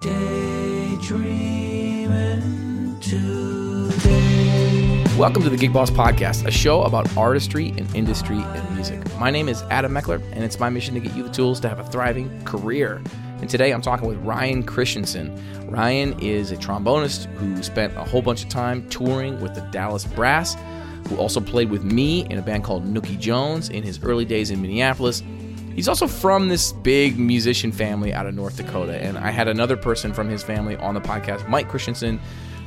[0.00, 1.00] Daydreaming
[3.00, 5.04] today.
[5.18, 9.00] Welcome to the Gig Boss Podcast, a show about artistry and industry and music.
[9.18, 11.68] My name is Adam Meckler, and it's my mission to get you the tools to
[11.68, 13.02] have a thriving career.
[13.40, 15.36] And today I'm talking with Ryan Christianson.
[15.68, 20.04] Ryan is a trombonist who spent a whole bunch of time touring with the Dallas
[20.04, 20.56] Brass,
[21.08, 24.52] who also played with me in a band called Nookie Jones in his early days
[24.52, 25.24] in Minneapolis.
[25.78, 29.00] He's also from this big musician family out of North Dakota.
[29.00, 32.18] And I had another person from his family on the podcast, Mike Christianson,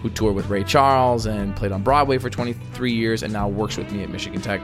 [0.02, 3.76] who toured with Ray Charles and played on Broadway for 23 years and now works
[3.76, 4.62] with me at Michigan Tech.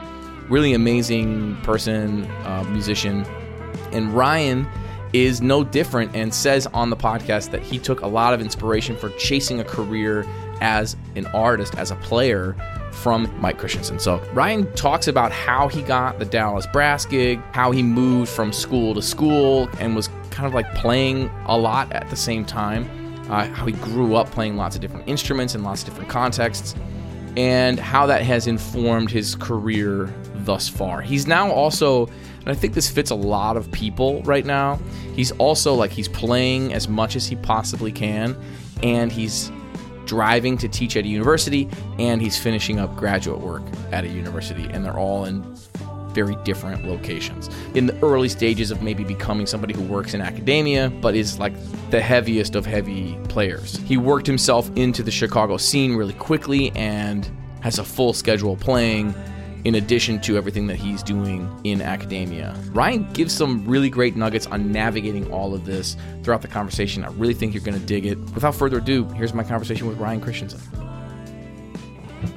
[0.47, 3.25] Really amazing person, uh, musician.
[3.91, 4.65] And Ryan
[5.11, 8.95] is no different and says on the podcast that he took a lot of inspiration
[8.95, 10.25] for chasing a career
[10.61, 12.55] as an artist, as a player
[12.97, 13.99] from Mike Christianson.
[13.99, 18.51] So Ryan talks about how he got the Dallas Brass gig, how he moved from
[18.51, 22.89] school to school and was kind of like playing a lot at the same time,
[23.29, 26.75] uh, how he grew up playing lots of different instruments in lots of different contexts,
[27.35, 31.01] and how that has informed his career thus far.
[31.01, 34.79] He's now also, and I think this fits a lot of people right now,
[35.13, 38.35] he's also like he's playing as much as he possibly can,
[38.81, 39.51] and he's
[40.07, 41.69] driving to teach at a university,
[41.99, 45.43] and he's finishing up graduate work at a university, and they're all in
[46.17, 47.47] very different locations.
[47.75, 51.53] In the early stages of maybe becoming somebody who works in academia, but is like
[51.91, 53.77] the heaviest of heavy players.
[53.85, 57.29] He worked himself into the Chicago scene really quickly and
[57.61, 59.13] has a full schedule playing
[59.67, 62.55] in addition to everything that he's doing in academia.
[62.71, 67.03] Ryan gives some really great nuggets on navigating all of this throughout the conversation.
[67.03, 68.17] I really think you're going to dig it.
[68.33, 70.61] Without further ado, here's my conversation with Ryan Christianson.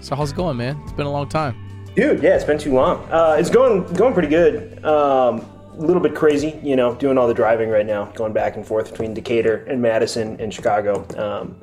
[0.00, 0.80] So, how's it going, man?
[0.82, 1.54] It's been a long time.
[1.94, 3.08] Dude, yeah, it's been too long.
[3.12, 4.84] Uh, it's going going pretty good.
[4.84, 8.56] Um, a little bit crazy, you know, doing all the driving right now, going back
[8.56, 11.06] and forth between Decatur and Madison and Chicago.
[11.16, 11.60] Um,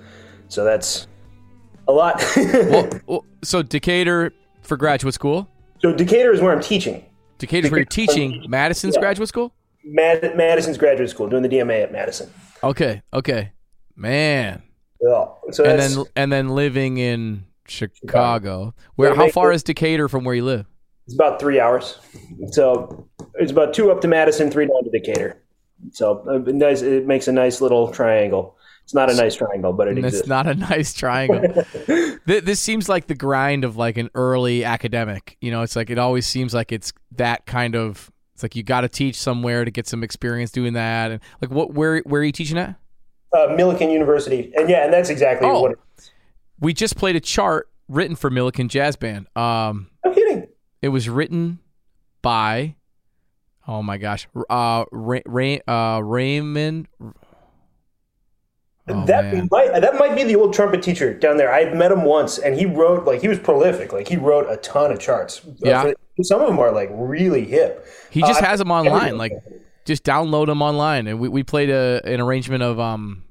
[0.47, 1.07] so that's
[1.89, 2.23] a lot.
[2.37, 5.49] well, well, so Decatur for graduate school.
[5.81, 7.05] So Decatur is where I'm teaching.
[7.37, 8.45] Decatur is where you're teaching.
[8.47, 9.01] Madison's Yeah.
[9.01, 9.53] graduate school.
[9.83, 12.29] Mad- Madison's graduate school, doing the DMA at Madison.
[12.63, 13.51] Okay, okay,
[13.95, 14.63] man.
[15.01, 15.25] Yeah.
[15.51, 18.73] So And then and then living in Chicago.
[18.95, 19.09] Where?
[19.11, 20.65] Yeah, How far it- is Decatur from where you live?
[21.05, 21.99] it's about three hours.
[22.51, 25.37] So it's about two up to Madison, three down to Decatur.
[25.91, 26.81] So uh, nice.
[26.81, 28.56] It makes a nice little triangle.
[28.87, 30.19] It's not a nice triangle, but it exists.
[30.21, 31.41] it's not a nice triangle.
[31.85, 35.35] Th- this seems like the grind of like an early academic.
[35.41, 38.09] You know, it's like it always seems like it's that kind of.
[38.33, 41.11] It's like you got to teach somewhere to get some experience doing that.
[41.11, 41.73] And like, what?
[41.73, 41.99] Where?
[42.05, 42.75] Where are you teaching at?
[43.33, 45.63] uh, Millikin University, and yeah, and that's exactly Oh.
[45.63, 45.71] what.
[45.73, 45.79] It,
[46.61, 49.27] We just played a chart written for Millikin Jazz Band.
[49.35, 50.47] Um, I'm kidding.
[50.81, 51.59] it was written
[52.21, 52.75] by.
[53.67, 56.85] Oh my gosh, uh, Ray, Ray, uh, Reyman.
[58.89, 59.47] Oh, that man.
[59.51, 61.53] might that might be the old trumpet teacher down there.
[61.53, 63.91] I met him once, and he wrote like he was prolific.
[63.91, 65.41] Like he wrote a ton of charts.
[65.45, 65.91] Uh, Yeah.
[66.21, 67.85] some of them are like really hip.
[68.09, 69.17] He just Uh, has them online.
[69.17, 69.33] Like,
[69.85, 71.07] just download them online.
[71.07, 73.23] And we, we played a, an arrangement of um,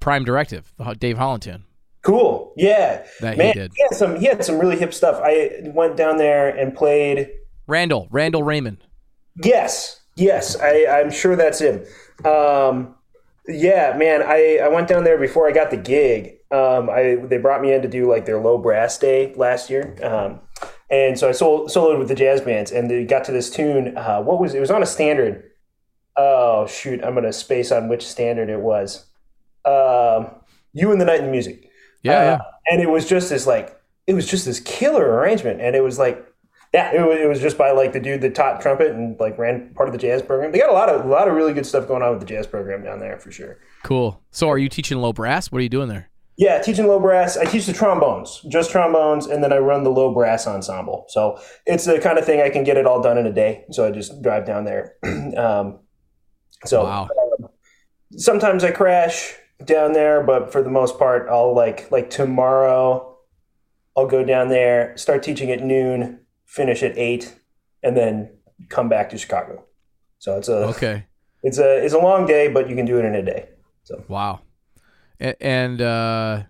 [0.00, 1.64] Prime Directive, Dave Holland tune.
[2.02, 2.52] Cool.
[2.56, 3.54] Yeah, That he man.
[3.54, 3.72] did.
[3.90, 4.16] had some.
[4.18, 5.20] He had some really hip stuff.
[5.22, 7.28] I went down there and played.
[7.66, 8.78] Randall, Randall Reyman.
[9.44, 10.56] Yes, yes.
[10.58, 11.84] I, I'm sure that's him.
[12.24, 12.94] Um,
[13.48, 14.22] yeah, man.
[14.22, 16.36] I, I went down there before I got the gig.
[16.50, 19.96] Um, I they brought me in to do like their low brass day last year.
[20.02, 20.40] Um,
[20.90, 23.96] and so I sol- soloed with the jazz bands, and they got to this tune.
[23.96, 24.60] Uh, what was it?
[24.60, 25.44] Was on a standard.
[26.16, 27.02] Oh shoot!
[27.04, 29.06] I'm gonna space on which standard it was.
[29.64, 30.30] Um,
[30.72, 31.70] you and the night in the music.
[32.02, 32.38] Yeah, Uh, yeah.
[32.72, 35.98] and it was just this like it was just this killer arrangement and it was
[35.98, 36.24] like
[36.72, 39.36] yeah it was, it was just by like the dude that taught trumpet and like
[39.38, 41.52] ran part of the jazz program they got a lot of a lot of really
[41.52, 44.20] good stuff going on with the jazz program down there for sure Cool.
[44.30, 45.50] So, are you teaching low brass?
[45.50, 46.08] What are you doing there?
[46.36, 49.90] yeah teaching low brass i teach the trombones just trombones and then i run the
[49.90, 53.18] low brass ensemble so it's the kind of thing i can get it all done
[53.18, 54.94] in a day so i just drive down there
[55.36, 55.80] um,
[56.64, 57.08] so Wow.
[58.16, 63.18] sometimes I crash down there, but for the most part, I'll like like tomorrow,
[63.96, 66.19] I'll go down there, start teaching at noon,
[66.50, 67.34] finish at eight,
[67.82, 68.28] and then
[68.68, 69.64] come back to Chicago.
[70.18, 71.06] So it's a Okay.
[71.42, 73.48] it's a it's a long day, but you can do it in a day.
[73.84, 74.40] So Wow.
[75.20, 76.42] A- And uh,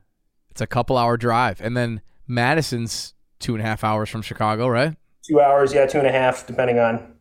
[0.51, 1.61] it's a couple hour drive.
[1.61, 4.97] And then Madison's two and a half hours from Chicago, right?
[5.23, 7.15] two hours, yeah, two and a half, depending on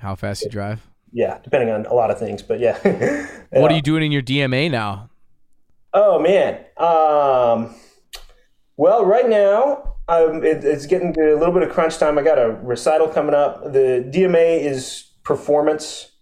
[0.00, 0.80] How fast you drive.
[1.12, 2.42] yeah, depending on a lot of things.
[2.42, 2.76] But yeah,
[3.50, 5.08] What are you doing in your DMA now?
[5.92, 6.54] Oh man.
[6.76, 7.74] Um,
[8.76, 12.18] well, right now um, it, it's getting to a little bit of crunch time.
[12.18, 13.72] I got a recital coming up.
[13.72, 16.12] The DMA is performance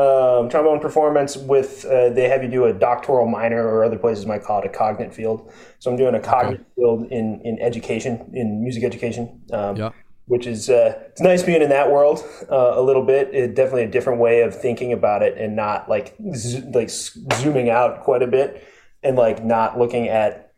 [0.00, 4.24] um, trombone performance with uh, they have you do a doctoral minor or other places
[4.24, 5.52] might call it a cognate field.
[5.78, 9.42] So I'm doing a cognate field in in education in music education.
[9.52, 9.90] Um, Yeah.
[10.26, 13.34] Which is uh, it's nice being in that world uh, a little bit.
[13.34, 17.68] It, definitely a different way of thinking about it, and not like zo- like zooming
[17.68, 18.64] out quite a bit,
[19.02, 20.49] and like not looking at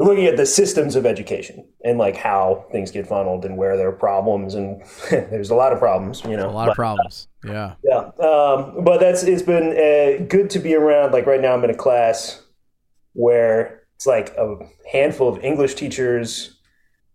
[0.00, 3.88] looking at the systems of education and like how things get funneled and where there
[3.88, 4.80] are problems and
[5.10, 7.26] there's a lot of problems you know A lot but- of problems.
[7.44, 7.74] Yeah.
[7.84, 11.12] yeah, um, but that's it's been uh, good to be around.
[11.12, 12.42] Like right now, I'm in a class
[13.12, 14.56] where it's like a
[14.92, 16.58] handful of English teachers,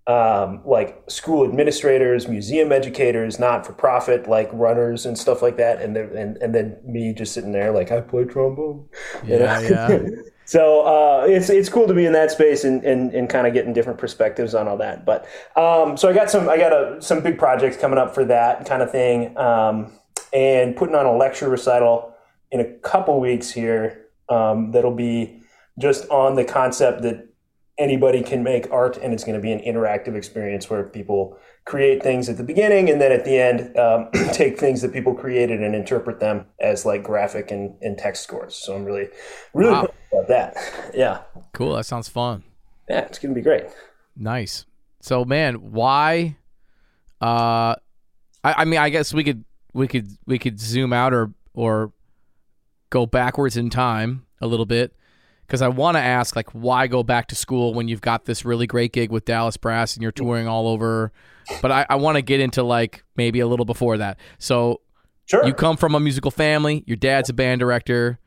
[0.08, 5.82] um, like school administrators, museum educators, not for profit, like runners and stuff like that,
[5.82, 8.88] and then and, and then me just sitting there like I play trombone.
[9.26, 10.00] Yeah, yeah.
[10.46, 13.54] so uh, it's it's cool to be in that space and, and, and kind of
[13.54, 15.06] getting different perspectives on all that.
[15.06, 15.26] But
[15.56, 18.66] um, so I got some I got a, some big projects coming up for that
[18.66, 19.92] kind of thing, um,
[20.34, 22.14] and putting on a lecture recital
[22.52, 24.08] in a couple weeks here.
[24.30, 25.42] Um, that'll be
[25.80, 27.28] just on the concept that
[27.78, 32.04] anybody can make art, and it's going to be an interactive experience where people create
[32.04, 35.62] things at the beginning and then at the end um, take things that people created
[35.64, 38.56] and interpret them as like graphic and, and text scores.
[38.56, 39.08] So I'm really
[39.54, 39.88] really Wow.
[40.12, 40.56] about that.
[40.94, 41.22] Yeah.
[41.54, 41.76] Cool.
[41.76, 42.44] That sounds fun.
[42.90, 43.64] Yeah, it's gonna be great.
[44.16, 44.66] Nice.
[45.00, 46.38] So, man, why?
[47.22, 47.76] Uh,
[48.44, 49.44] I, I mean, I guess we could
[49.74, 51.94] we could we could zoom out or or
[52.90, 54.94] go backwards in time a little bit
[55.54, 58.44] because I want to ask like why go back to school when you've got this
[58.44, 61.12] really great gig with Dallas Brass and you're touring all over.
[61.62, 64.18] But I, I want to get into like maybe a little before that.
[64.40, 64.82] So
[65.26, 65.46] Sure.
[65.46, 66.84] you come from a musical family.
[66.88, 68.18] Your dad's a band director.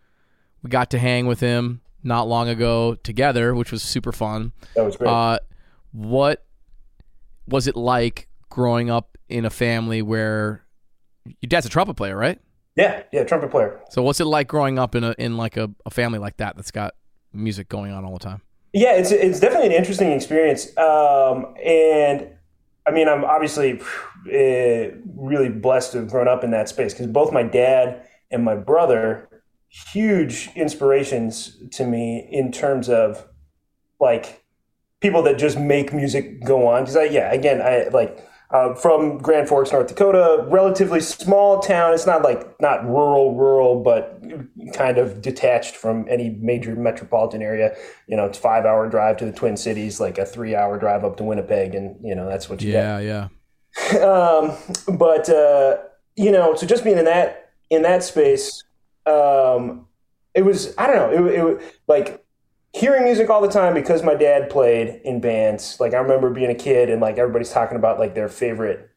[0.62, 4.52] We got to hang with him not long ago together, which was super fun.
[4.76, 5.08] that was great.
[5.10, 5.40] Uh,
[5.90, 6.46] what
[7.48, 10.64] was it like growing up in a family where
[11.24, 12.38] your dad's a trumpet player, right?
[12.76, 13.80] yeah, yeah, trumpet player.
[13.90, 16.54] So what's it like growing up in a in like a, a family like that
[16.54, 16.94] that's got
[17.36, 18.42] music going on all the time?
[18.72, 20.76] Yeah, it's it's definitely an interesting experience.
[20.76, 22.28] Um, and
[22.86, 27.06] I mean, I'm obviously uh, really blessed to have grown up in that space because
[27.06, 29.28] both my dad and my brother,
[29.68, 33.26] huge inspirations to me in terms of
[34.00, 34.44] like
[35.00, 36.82] people that just make music go on.
[36.82, 41.92] Because I, yeah, again, I like uh, from Grand Forks, North Dakota, relatively small town.
[41.94, 44.22] It's not like not rural, rural, but
[44.74, 47.76] kind of detached from any major metropolitan area.
[48.06, 51.04] You know, it's five hour drive to the Twin Cities, like a three hour drive
[51.04, 53.28] up to Winnipeg, and you know that's what you get Yeah, yeah.
[54.00, 54.52] um,
[54.96, 55.78] but uh,
[56.14, 58.62] you know, so just being in that in that space,
[59.06, 59.86] um,
[60.34, 62.24] it was I don't know, it, it was like
[62.76, 65.78] hearing music all the time because my dad played in bands.
[65.80, 68.90] Like I remember being a kid and like everybody's talking about like their favorite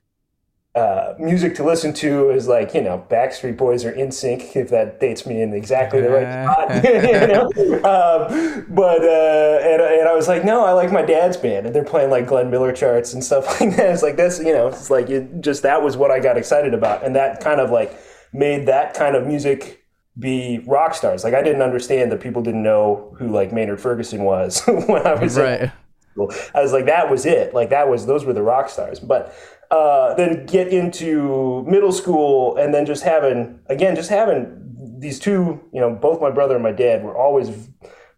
[0.75, 4.99] uh, music to listen to is like you know Backstreet Boys or NSYNC if that
[4.99, 6.83] dates me in exactly the right spot.
[6.83, 7.45] you know?
[7.87, 11.73] um, but uh, and, and I was like, no, I like my dad's band, and
[11.73, 13.91] they're playing like Glenn Miller charts and stuff like that.
[13.91, 16.73] It's like that's you know, it's like it just that was what I got excited
[16.73, 17.97] about, and that kind of like
[18.33, 19.78] made that kind of music
[20.19, 21.23] be rock stars.
[21.23, 25.13] Like I didn't understand that people didn't know who like Maynard Ferguson was when I
[25.15, 25.71] was in Right.
[26.11, 26.33] school.
[26.53, 27.53] I was like, that was it.
[27.53, 28.99] Like that was those were the rock stars.
[28.99, 29.33] But
[29.71, 34.55] uh, then get into middle school and then just having again, just having
[34.99, 37.69] these two, you know, both my brother and my dad were always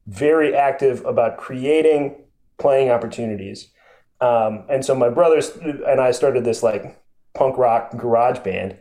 [0.07, 2.15] very active about creating
[2.58, 3.70] playing opportunities.
[4.20, 7.00] Um, and so my brothers and I started this like
[7.34, 8.77] punk rock garage band.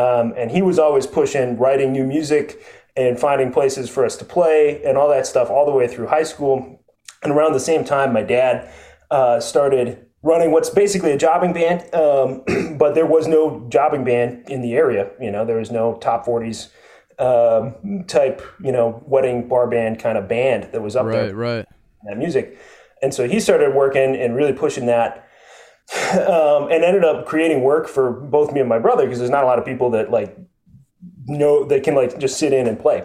[0.00, 2.62] Um, and he was always pushing writing new music
[2.96, 6.06] and finding places for us to play and all that stuff all the way through
[6.06, 6.80] high school.
[7.22, 8.72] And around the same time, my dad
[9.10, 14.48] uh, started running what's basically a jobbing band, um, but there was no jobbing band
[14.48, 15.10] in the area.
[15.20, 16.70] You know, there was no top 40s
[17.18, 21.34] um, type, you know, wedding bar band kind of band that was up there Right,
[21.34, 21.66] right.
[22.04, 22.58] that music.
[23.02, 25.29] And so he started working and really pushing that
[26.12, 29.42] um, and ended up creating work for both me and my brother because there's not
[29.44, 30.36] a lot of people that like
[31.26, 33.04] know that can like just sit in and play.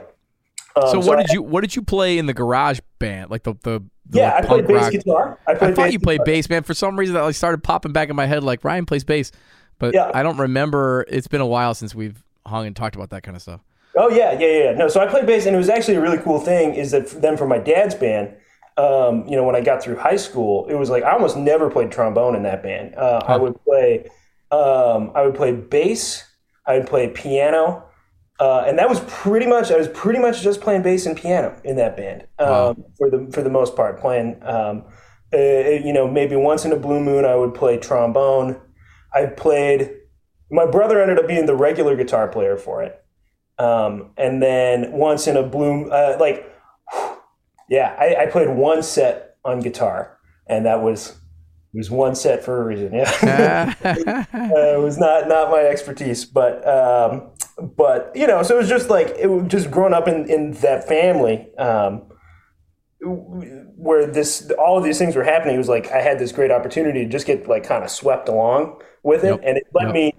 [0.75, 3.31] Um, So what I- did you what did you play in the garage band?
[3.31, 5.39] Like the the, the Yeah, I like, played punk bass rock- guitar.
[5.47, 6.25] I, I thought you played guitar.
[6.25, 6.63] bass, man.
[6.63, 8.43] For some reason, that like started popping back in my head.
[8.43, 9.31] Like Ryan plays bass,
[9.79, 10.11] but Yeah.
[10.13, 11.05] I don't remember.
[11.07, 13.61] It's been a while since we've hung and talked about that kind of stuff.
[13.97, 14.63] Oh yeah, yeah, yeah.
[14.65, 14.71] yeah.
[14.73, 16.75] No, so I played bass, and it was actually a really cool thing.
[16.75, 18.35] Is that then for my dad's band,
[18.77, 21.69] um, you know, when I got through high school, it was like I almost never
[21.69, 22.95] played trombone in that band.
[22.95, 24.09] Uh, I would play,
[24.51, 26.23] um, I would play bass,
[26.65, 27.85] I would play piano,
[28.39, 29.71] uh, and that was pretty much.
[29.71, 32.75] I was pretty much just playing bass and piano in that band um, Wow.
[32.97, 33.99] for the for the most part.
[33.99, 34.83] Playing, um,
[35.33, 38.59] uh, you know, maybe once in a blue moon, I would play trombone.
[39.13, 39.91] I played.
[40.51, 43.03] My brother ended up being the regular guitar player for it.
[43.57, 46.51] Um, and then once in a bloom, uh, like,
[47.69, 50.17] yeah, I, I played one set on guitar,
[50.47, 51.09] and that was
[51.73, 52.93] it was one set for a reason.
[52.93, 57.31] Yeah, uh, it was not not my expertise, but um,
[57.75, 60.51] but you know, so it was just like it was just growing up in in
[60.53, 61.47] that family.
[61.57, 62.03] Um,
[63.01, 66.49] where this all of these things were happening it was like i had this great
[66.49, 69.41] opportunity to just get like kind of swept along with it Yep.
[69.43, 69.93] and it let Yep.
[69.93, 70.13] me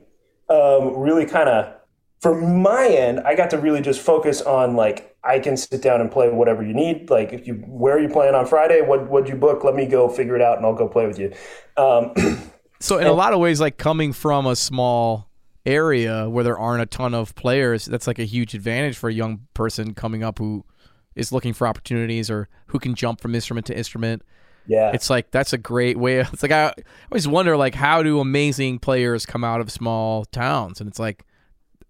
[0.48, 1.74] um, really kind of
[2.20, 6.00] from my end i got to really just focus on like i can sit down
[6.00, 9.08] and play whatever you need like if you where are you playing on friday what
[9.08, 11.32] what'd you book let me go figure it out and i'll go play with you
[11.76, 12.12] um,
[12.80, 15.28] So in a lot of ways, like coming from a small
[15.64, 19.12] area where there aren't a ton of players, that's like a huge advantage for a
[19.12, 20.64] young person coming up who
[21.14, 24.22] is looking for opportunities or who can jump from instrument to instrument.
[24.66, 26.18] yeah It's like that's a great way.
[26.20, 26.74] It's like I
[27.10, 30.80] always wonder, like how do amazing players come out of small towns?
[30.80, 31.24] And it's like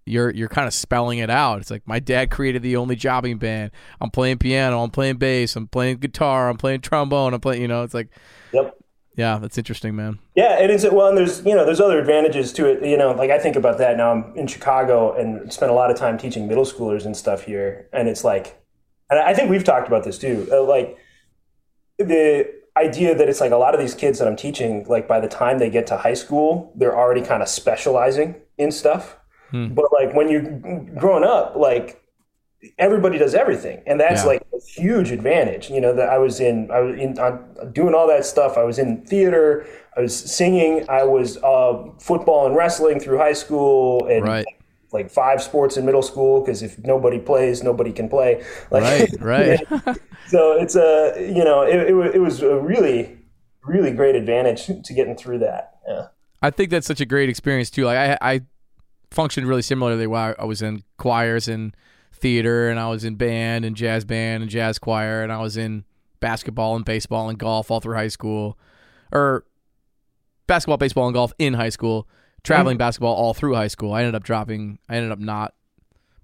[0.07, 1.61] you're you're kind of spelling it out.
[1.61, 3.73] It's like my dad created the only jobbing band.
[4.01, 4.83] I'm playing piano.
[4.83, 5.57] I'm playing bass.
[5.57, 6.49] I'm playing guitar.
[6.49, 7.35] I'm playing trombone.
[7.35, 7.61] I'm playing.
[7.61, 8.09] You know, it's like
[8.53, 8.77] yep
[9.17, 10.19] yeah, that's interesting, man.
[10.35, 12.87] Yeah, and it's well, and there's you know there's other advantages to it.
[12.87, 14.13] You know, like I think about that now.
[14.13, 17.89] I'm in Chicago and spent a lot of time teaching middle schoolers and stuff here,
[17.95, 18.63] and it's like,
[19.09, 20.47] and I think we've talked about this too.
[20.53, 20.99] Uh, like
[21.99, 25.19] the idea that it's like a lot of these kids that I'm teaching, like by
[25.19, 29.17] the time they get to high school, they're already kind of specializing in stuff.
[29.51, 29.69] Hmm.
[29.75, 30.43] But like when you're
[30.99, 32.03] growing up, like
[32.79, 34.29] everybody does everything, and that's Yeah.
[34.29, 35.71] like a huge advantage.
[35.71, 37.39] You know that I was in, I was in uh,
[37.73, 38.57] doing all that stuff.
[38.59, 43.35] I was in theater, I was singing, I was uh, football and wrestling through high
[43.35, 44.47] school, and Right.
[44.93, 46.41] like five sports in middle school.
[46.41, 48.43] Because if nobody plays, nobody can play.
[48.71, 48.83] Like,
[49.21, 49.61] Right, right.
[50.29, 53.19] so it's a you know it, it, it was a really
[53.63, 55.77] really great advantage to getting through that.
[55.89, 56.07] Yeah.
[56.43, 57.85] I think that's such a great experience too.
[57.85, 58.41] Like I, I
[59.11, 60.07] functioned really similarly.
[60.07, 61.75] While I was in choirs and
[62.13, 65.57] theater, and I was in band and jazz band and jazz choir, and I was
[65.57, 65.85] in
[66.21, 68.59] basketball and baseball and golf all through high school,
[69.13, 69.45] or
[70.47, 72.09] basketball, baseball, and golf in high school.
[72.45, 73.93] Traveling basketball all through high school.
[73.93, 74.79] I ended up dropping.
[74.89, 75.55] I ended up not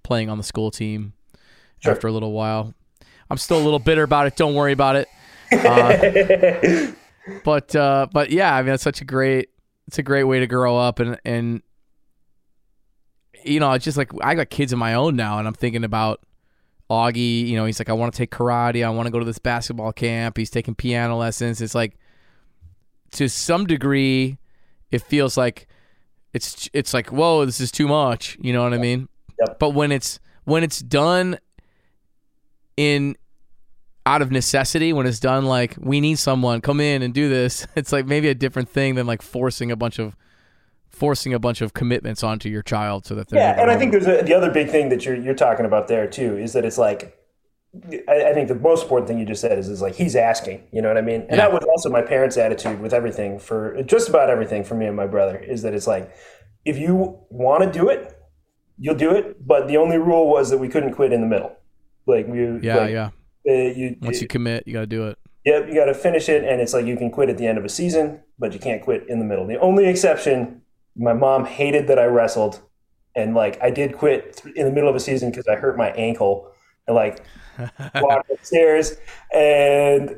[0.05, 1.15] playing on the school team
[1.81, 1.93] Sure.
[1.93, 2.75] after a little while.
[3.29, 4.37] I'm still a little bitter about it.
[4.37, 5.09] Don't worry about it.
[5.53, 6.93] Uh,
[7.45, 9.51] but uh, but yeah, I mean, it's such a great
[9.87, 11.61] it's a great way to grow up and and
[13.45, 15.85] you know, it's just like I got kids of my own now, and I'm thinking
[15.85, 16.21] about
[16.91, 17.47] Augie.
[17.47, 18.85] You know, he's like, I want to take karate.
[18.85, 20.37] I want to go to this basketball camp.
[20.37, 21.61] He's taking piano lessons.
[21.61, 21.97] It's like
[23.13, 24.39] to some degree,
[24.91, 25.69] it feels like
[26.33, 28.37] it's it's like whoa, this is too much.
[28.41, 29.09] You know what I mean?
[29.41, 29.59] Yep.
[29.59, 31.39] But when it's when it's done
[32.77, 33.17] in
[34.05, 37.67] out of necessity when it's done like we need someone come in and do this
[37.77, 40.17] it's like maybe a different thing than like forcing a bunch of
[40.93, 43.93] forcing a bunch of commitments onto your child so that they're Yeah, and I think
[43.93, 46.65] there's a, the other big thing that you're you're talking about there too is that
[46.65, 47.19] it's like
[48.07, 50.65] I, I think the most important thing you just said is is like he's asking,
[50.73, 51.23] you know what I mean?
[51.23, 51.37] And Yeah.
[51.37, 54.95] that was also my parents' attitude with everything for just about everything for me and
[54.97, 56.15] my brother is that it's like
[56.65, 58.17] if you want to do it,
[58.79, 61.57] you'll do it, but the only rule was that we couldn't quit in the middle.
[62.07, 63.11] Like we yeah like, yeah
[63.49, 66.29] uh, you once you commit you got to do it Yep, you got to finish
[66.29, 68.61] it, and it's like you can quit at the end of a season, but you
[68.61, 69.45] can't quit in the middle.
[69.47, 70.62] The only exception,
[70.97, 72.61] my mom hated that I wrestled,
[73.15, 75.77] and like I did quit th- in the middle of a season because I hurt
[75.77, 76.51] my ankle,
[76.87, 77.25] and like
[77.97, 78.97] walked upstairs
[79.33, 80.17] and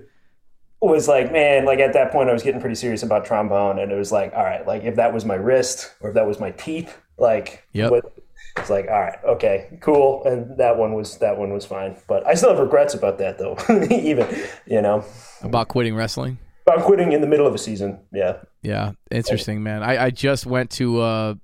[0.81, 3.91] was like, man, like at that point I was getting pretty serious about trombone, and
[3.91, 6.39] it was like, all right, like if that was my wrist or if that was
[6.41, 8.13] my teeth, like, what-
[8.57, 12.25] it's like, all right, okay, cool, and that one was that one was fine, but
[12.25, 13.57] I still have regrets about that though,
[13.91, 14.29] even
[14.67, 15.05] you know?
[15.43, 17.99] About quitting wrestling about quitting in the middle of a season.
[18.13, 18.39] Yeah.
[18.63, 21.35] yeah interesting man i, I just went to uh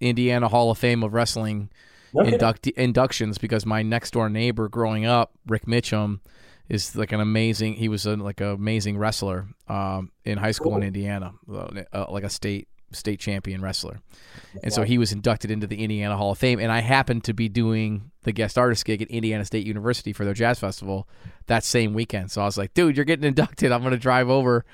[0.00, 1.70] indiana hall of fame of wrestling
[2.14, 6.20] induct- inductions because my next door neighbor growing up, Rick Mitchum,
[6.68, 7.74] is like an amazing.
[7.74, 12.24] He was a, like an amazing wrestler um, in high school in Indiana, uh, like
[12.24, 14.00] a state state champion wrestler,
[14.62, 16.58] and so he was inducted into the Indiana Hall of Fame.
[16.60, 20.24] And I happened to be doing the guest artist gig at Indiana State University for
[20.24, 21.08] their jazz festival
[21.46, 22.30] that same weekend.
[22.30, 23.72] So I was like, dude, you're getting inducted.
[23.72, 24.64] I'm gonna drive over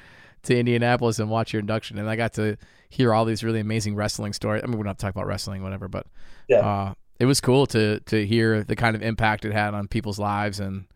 [0.45, 1.99] to Indianapolis and watch your induction.
[1.99, 2.57] And I got to
[2.89, 4.63] hear all these really amazing wrestling stories.
[4.65, 6.07] I mean, we're not talking about wrestling, whatever, but
[6.49, 6.59] Yeah.
[6.61, 10.19] uh, it was cool to to hear the kind of impact it had on people's
[10.19, 10.87] lives and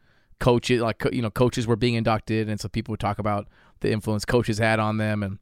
[0.41, 3.47] coaches like you know coaches were being inducted and so people would talk about
[3.81, 5.39] the influence coaches had on them and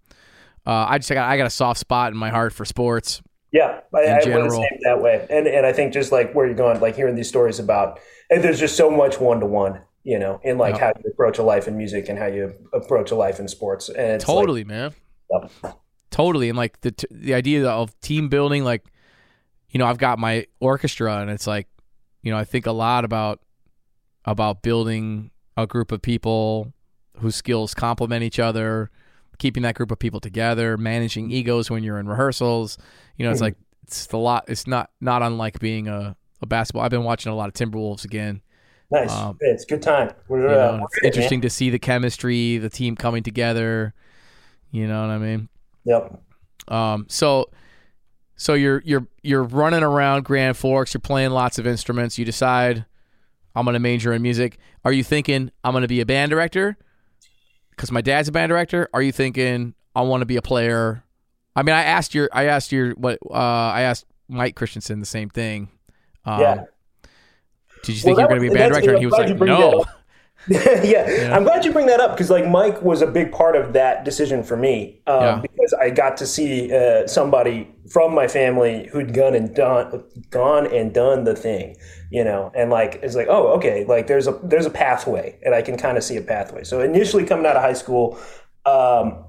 [0.66, 3.20] uh, I just I got, I got a soft spot in my heart for sports
[3.52, 3.80] yeah.
[3.94, 4.50] I, In I went the general.
[4.62, 5.26] same that way.
[5.28, 8.00] And and I think just like where you're going, like hearing these stories about
[8.30, 10.80] and there's just so much one to one, you know, in like Yeah.
[10.86, 13.88] how you approach a life in music and how you approach a life in sports.
[13.90, 14.94] And it's like- totally man
[15.30, 15.74] Yep.
[16.10, 18.84] totally and like the t- the idea of team building like
[19.70, 21.68] you know I've got my orchestra and it's like
[22.22, 23.40] you know, I think a lot about
[24.24, 26.72] about building a group of people
[27.18, 28.90] whose skills complement each other,
[29.42, 32.78] keeping that group of people together, managing egos when you're in rehearsals.
[33.16, 33.44] You know, it's Mhm.
[33.44, 34.44] like it's a lot.
[34.48, 36.82] It's not not unlike being a, a basketball.
[36.84, 38.40] I've been watching a lot of Timberwolves again.
[38.90, 39.10] Nice.
[39.12, 40.10] Um, it's a good time.
[40.28, 41.06] We're, You uh, know, we're it's in it, man.
[41.12, 43.94] interesting to see the chemistry, the team coming together.
[44.70, 45.48] You know what I mean?
[45.84, 46.20] Yep.
[46.68, 47.50] Um, so
[48.36, 52.84] so you're you're you're running around Grand Forks, you're playing lots of instruments, you decide
[53.54, 54.58] I'm gonna major in music.
[54.84, 56.76] Are you thinking I'm gonna be a band director?
[57.76, 58.88] Because my dad's a band director.
[58.94, 61.04] Are you thinking I want to be a player?
[61.56, 65.06] I mean, I asked your I asked your what uh, I asked Mike Christianson the
[65.06, 65.68] same thing.
[66.24, 66.64] Um, Yeah.
[67.82, 68.90] Did you Well, think you were gonna be a band director?
[68.90, 69.84] And he was like, you bring that no.
[70.48, 71.08] yeah.
[71.08, 71.36] Yeah.
[71.36, 74.04] I'm glad you bring that up because like Mike was a big part of that
[74.04, 75.42] decision for me um, Yeah.
[75.62, 80.66] Because I got to see uh, somebody from my family who'd gone and done gone
[80.66, 81.76] and done the thing,
[82.10, 85.54] you know, and like it's like oh okay like there's a there's a pathway and
[85.54, 86.64] I can kind of see a pathway.
[86.64, 88.18] So initially coming out of high school.
[88.66, 89.24] Um,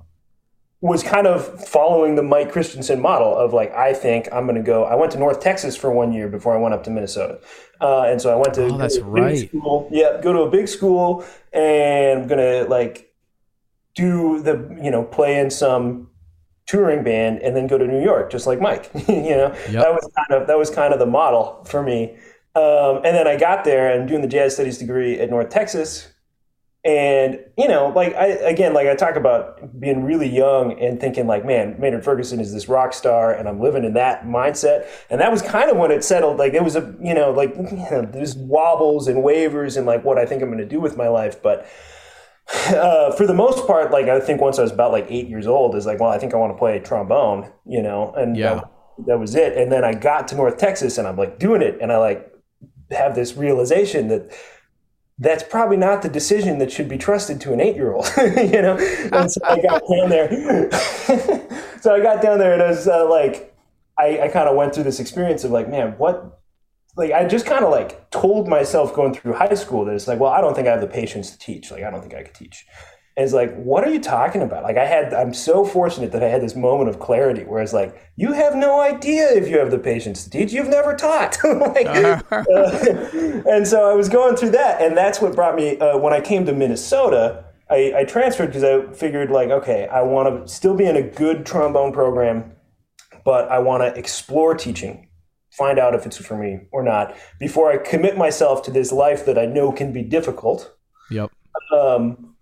[0.81, 4.61] was kind of following the Mike Christianson model of like, I think I'm going to
[4.61, 4.83] go.
[4.83, 7.39] I went to North Texas for one year before I went up to Minnesota.
[7.79, 9.47] Uh, and so I went to, Oh, that's to a big right.
[9.47, 9.87] school.
[9.93, 11.23] Yeah, go to a big school
[11.53, 13.13] and I'm going to like
[13.95, 16.09] do the, you know, play in some
[16.65, 18.89] touring band and then go to New York, just like Mike.
[19.07, 19.71] you know, Yep.
[19.73, 22.15] that was kind of that was kind of the model for me.
[22.55, 26.09] Um, and then I got there and doing the jazz studies degree at North Texas.
[26.85, 31.27] And you know, like I again, like I talk about being really young and thinking
[31.27, 34.85] like, man, Maynard Ferguson is this rock star, and I'm living in that mindset.
[35.09, 36.37] And that was kind of when it settled.
[36.37, 40.03] Like there was a, you know, like you know, there's wobbles and wavers and like
[40.03, 41.65] what I think I'm going to do with my life, but
[42.67, 45.47] uh, for the most part, like I think once I was about like eight years
[45.47, 48.55] old, is like, well, I think I want to play trombone, you know, and Yeah.
[48.55, 48.71] that,
[49.07, 49.57] that was it.
[49.57, 52.31] And then I got to North Texas, and I'm like doing it, and I like
[52.91, 54.31] have this realization that
[55.19, 58.77] that's probably not the decision that should be trusted to an eight-year-old, you know.
[59.11, 60.71] And so I got down there.
[61.81, 63.55] so I got down there, and I was uh, like,
[63.97, 66.41] I, I kind of went through this experience of like, man, what
[66.95, 70.19] like I just kind of like told myself going through high school that it's like,
[70.19, 71.71] well, I don't think I have the patience to teach.
[71.71, 72.65] Like, I don't think I could teach.
[73.15, 74.63] And it's like, what are you talking about?
[74.63, 77.73] Like, I had, I'm so fortunate that I had this moment of clarity where it's
[77.73, 80.51] like, you have no idea if you have the patience to teach.
[80.51, 81.37] You've never taught.
[81.43, 82.21] like, uh,
[83.49, 86.21] and so I was going through that, and that's what brought me uh, when I
[86.21, 87.45] came to Minnesota.
[87.69, 91.03] I, I transferred because I figured like, okay, I want to still be in a
[91.03, 92.53] good trombone program,
[93.23, 95.07] but I want to explore teaching
[95.57, 99.25] find out if it's for me or not before I commit myself to this life
[99.25, 100.75] that I know can be difficult.
[101.09, 101.31] Yep.
[101.75, 102.35] Um,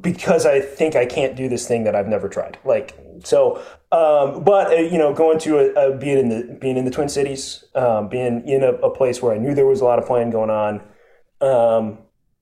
[0.00, 2.58] because I think I can't do this thing that I've never tried.
[2.64, 3.56] Like so,
[3.90, 6.90] um, but uh, you know, going to a, a, being in the being in the
[6.90, 9.98] Twin Cities, um, being in a, a place where I knew there was a lot
[9.98, 10.82] of playing going on,
[11.40, 11.98] um,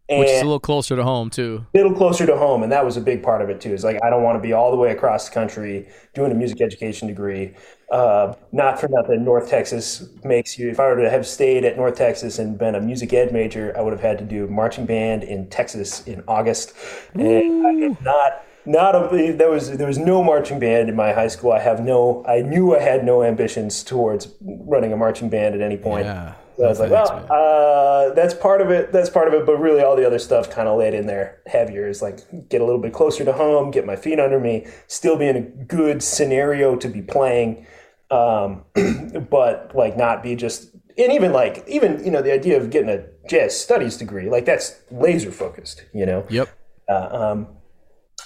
[0.09, 1.67] and Which is a little closer to home too.
[1.75, 3.85] A little closer to home and that was a big part of it too is
[3.85, 6.61] like i don't want to be all the way across the country doing a music
[6.61, 7.55] education degree
[7.91, 11.77] uh, not for nothing north texas makes you if i were to have stayed at
[11.77, 14.87] north texas and been a music ed major i would have had to do marching
[14.87, 16.73] band in texas in august
[17.15, 21.13] and i had not not a, there was there was no marching band in my
[21.13, 25.29] high school i have no i knew i had no ambitions towards running a marching
[25.29, 26.35] band at any point Yeah.
[26.57, 28.93] So I was like, well, uh, that's part of it.
[28.93, 29.45] That's part of it.
[29.47, 32.61] But really, all the other stuff kind of laid in there heavier is like get
[32.61, 35.43] a little bit closer to home, get my feet under me, still be in a
[35.43, 37.67] good scenario to be playing,
[38.11, 38.65] um,
[39.31, 40.71] but like not be just.
[40.99, 44.47] And even like even you know the idea of getting a jazz studies degree like
[44.47, 45.85] that's laser focused.
[45.93, 46.27] You know.
[46.31, 46.49] Yep.
[46.89, 47.49] Uh, um,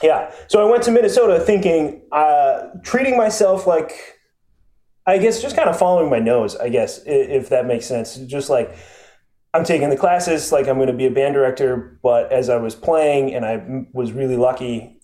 [0.03, 0.33] yeah.
[0.49, 4.20] So I went to Minnesota thinking, uh, treating myself like,
[5.11, 8.17] I guess, just kind of following my nose, I guess, if that makes sense.
[8.17, 8.75] Just like,
[9.53, 11.99] I'm taking the classes, like I'm going to be a band director.
[12.03, 15.01] But as I was playing, and I was really lucky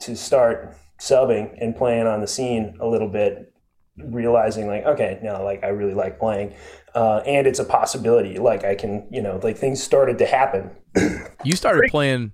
[0.00, 3.52] to start subbing and playing on the scene a little bit,
[3.96, 6.54] realizing like, okay, no, like I really like playing.
[6.94, 8.38] Uh, and it's a possibility.
[8.38, 10.70] Like I can, you know, like things started to happen.
[11.42, 12.32] You started playing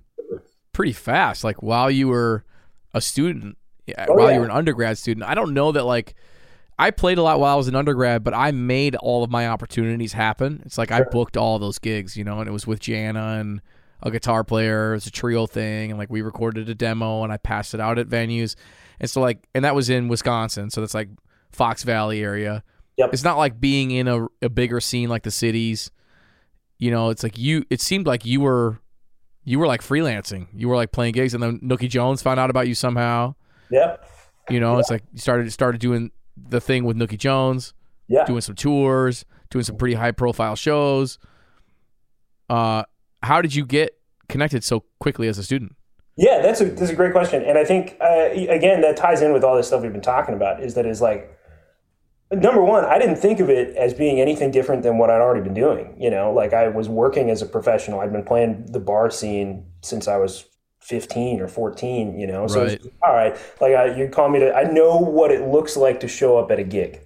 [0.73, 2.43] pretty fast, like while you were
[2.93, 3.57] a student,
[3.97, 4.33] Oh, while yeah.
[4.33, 5.25] you were an undergrad student.
[5.25, 6.13] I don't know that like
[6.79, 9.47] I played a lot while I was an undergrad, but I made all of my
[9.47, 10.61] opportunities happen.
[10.65, 13.61] It's like I booked all those gigs, you know, and it was with Jana and
[14.03, 14.91] a guitar player.
[14.91, 17.79] It was a trio thing, and like we recorded a demo and I passed it
[17.79, 18.55] out at venues.
[18.99, 21.09] And so like, and that was in Wisconsin, so that's like
[21.51, 22.63] Fox Valley area.
[22.97, 23.13] Yep.
[23.13, 25.91] It's not like being in a, a bigger scene like the cities.
[26.77, 27.63] You know, it's like you.
[27.69, 28.79] It seemed like you were,
[29.43, 30.47] you were like freelancing.
[30.53, 33.35] You were like playing gigs, and then Nookie Jones found out about you somehow.
[33.71, 34.07] Yep.
[34.49, 36.11] You know, it's like you started started doing
[36.49, 37.73] the thing with Nookie Jones,
[38.07, 38.25] Yeah.
[38.25, 41.19] doing some tours, doing some pretty high profile shows.
[42.49, 42.83] Uh,
[43.23, 43.97] how did you get
[44.29, 45.75] connected so quickly as a student?
[46.15, 49.33] Yeah, that's a that's a great question, and I think uh, again that ties in
[49.33, 50.63] with all this stuff we've been talking about.
[50.63, 51.31] Is that is like
[52.31, 55.41] number one, I didn't think of it as being anything different than what I'd already
[55.41, 55.95] been doing.
[55.99, 57.99] You know, like I was working as a professional.
[57.99, 60.45] I'd been playing the bar scene since I was
[60.87, 62.47] 15 or 14, you know?
[62.47, 62.81] So, Right.
[63.03, 66.07] all right, like I, you call me to, I know what it looks like to
[66.07, 67.01] show up at a gig.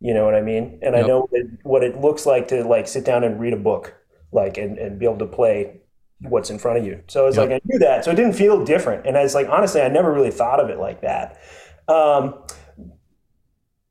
[0.00, 0.80] You know what I mean?
[0.82, 3.52] And I know what it, what it looks like to like sit down and read
[3.52, 3.94] a book,
[4.32, 5.80] like, and, and be able to play
[6.20, 7.02] what's in front of you.
[7.08, 7.38] So it's Yep.
[7.38, 8.04] like, I knew that.
[8.04, 9.06] So it didn't feel different.
[9.06, 11.40] And I was like, honestly, I never really thought of it like that.
[11.88, 12.34] Um,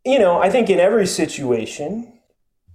[0.06, 2.11] you know, I think in every situation,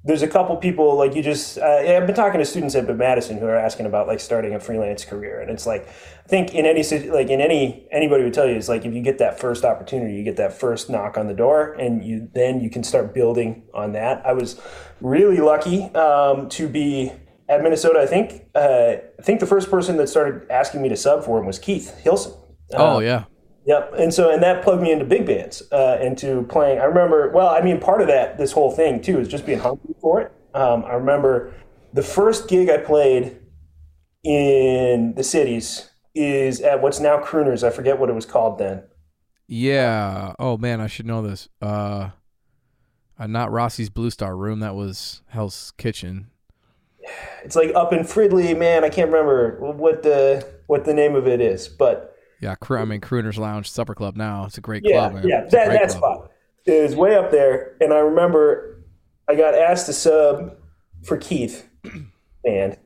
[0.06, 1.58] there's a couple people like you just.
[1.58, 4.60] Uh, I've been talking to students at Madison who are asking about like starting a
[4.60, 8.46] freelance career, and it's like I think in any like in any anybody would tell
[8.46, 11.26] you is like if you get that first opportunity, you get that first knock on
[11.26, 14.24] the door, and you then you can start building on that.
[14.24, 14.60] I was
[15.00, 17.10] really lucky um, to be
[17.48, 17.98] at Minnesota.
[17.98, 21.40] I think uh, I think the first person that started asking me to sub for
[21.40, 22.32] him was Keith Hilson.
[22.74, 23.24] Oh yeah,
[23.66, 23.94] Yep.
[23.98, 26.78] And so, and that plugged me into big bands, uh, into playing.
[26.78, 29.58] I remember, well, I mean, part of that, this whole thing too, is just being
[29.58, 30.32] hungry for it.
[30.54, 31.52] Um, I remember
[31.92, 33.38] the first gig I played
[34.22, 37.62] in the cities is at what's now Crooners.
[37.66, 38.84] I forget what it was called then.
[39.48, 40.34] yeah.
[40.38, 41.48] Oh man, I should know this.
[41.60, 42.10] Uh,
[43.18, 44.60] uh, not Rossi's Blue Star Room.
[44.60, 46.30] That was Hell's Kitchen.
[47.44, 48.84] It's like up in Fridley, man.
[48.84, 53.00] I can't remember what the what the name of it is, but Yeah, I mean
[53.00, 54.16] Crooners Lounge Supper Club.
[54.16, 55.14] Now it's a great yeah, club.
[55.14, 55.28] man.
[55.28, 56.24] yeah, It's that, that club.
[56.24, 56.30] spot
[56.66, 57.76] is way up there.
[57.80, 58.84] And I remember
[59.28, 60.56] I got asked to sub
[61.02, 61.68] for Keith
[62.44, 62.78] band,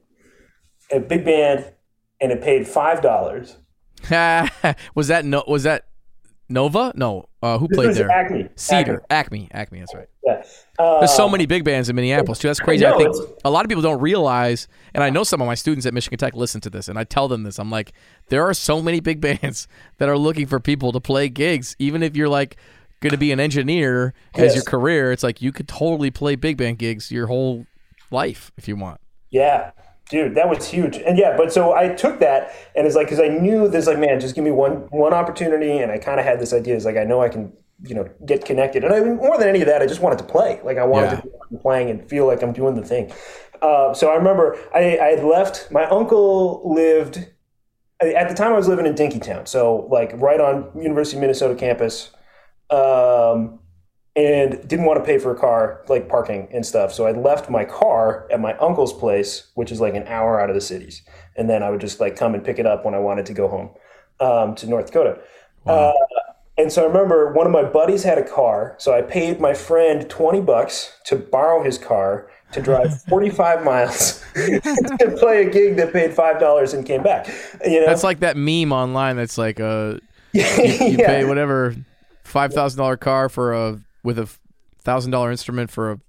[0.90, 1.72] a big band,
[2.20, 3.56] and it paid five dollars.
[4.94, 5.44] was that no?
[5.46, 5.86] Was that
[6.50, 6.92] Nova?
[6.96, 7.28] No.
[7.42, 8.10] Uh, who played there?
[8.10, 8.48] Acme.
[8.56, 9.78] Cedar, Acme, Acme.
[9.78, 10.06] That's right.
[10.26, 10.42] Yeah.
[10.78, 12.48] Uh, There's so many big bands in Minneapolis too.
[12.48, 12.84] That's crazy.
[12.84, 15.54] I know, think a lot of people don't realize, and I know some of my
[15.54, 17.58] students at Michigan Tech listen to this, and I tell them this.
[17.58, 17.92] I'm like,
[18.28, 22.02] there are so many big bands that are looking for people to play gigs, even
[22.02, 22.56] if you're like
[23.00, 24.54] going to be an engineer as Yes.
[24.56, 25.12] your career.
[25.12, 27.64] It's like you could totally play big band gigs your whole
[28.10, 29.00] life if you want.
[29.30, 29.70] Yeah,
[30.10, 30.96] dude, that was huge.
[30.96, 33.98] And yeah, but so I took that and it's like because I knew this like
[33.98, 36.84] man, just give me one one opportunity, and I kind of had this idea is
[36.84, 39.66] like I know I can you know get connected, and I more than any of
[39.68, 40.60] that, I just wanted to play.
[40.64, 41.20] Like I wanted Yeah.
[41.20, 43.12] to be playing and feel like I'm doing the thing.
[43.62, 45.70] Uh, so I remember I, I had left.
[45.70, 47.26] My uncle lived
[48.00, 48.52] at the time.
[48.52, 52.10] I was living in Dinkytown, so like right on University of Minnesota campus.
[52.70, 53.59] Um,
[54.20, 56.92] and didn't want to pay for a car, like parking and stuff.
[56.92, 60.50] So I left my car at my uncle's place, which is like an hour out
[60.50, 61.00] of the cities.
[61.36, 63.32] And then I would just like come and pick it up when I wanted to
[63.32, 63.70] go home
[64.20, 65.20] um, to North Dakota.
[65.64, 65.92] Uh,
[66.58, 68.74] and so I remember one of my buddies had a car.
[68.76, 74.22] So I paid my friend 20 bucks to borrow his car to drive 45 miles
[74.34, 77.26] to play a gig that paid $5 and came back.
[77.64, 77.86] You know?
[77.86, 79.16] That's like that meme online.
[79.16, 79.94] That's like uh,
[80.32, 81.06] you yeah.
[81.06, 81.74] pay whatever
[82.22, 84.28] five thousand dollar car for a with a
[84.82, 86.00] thousand dollar instrument for a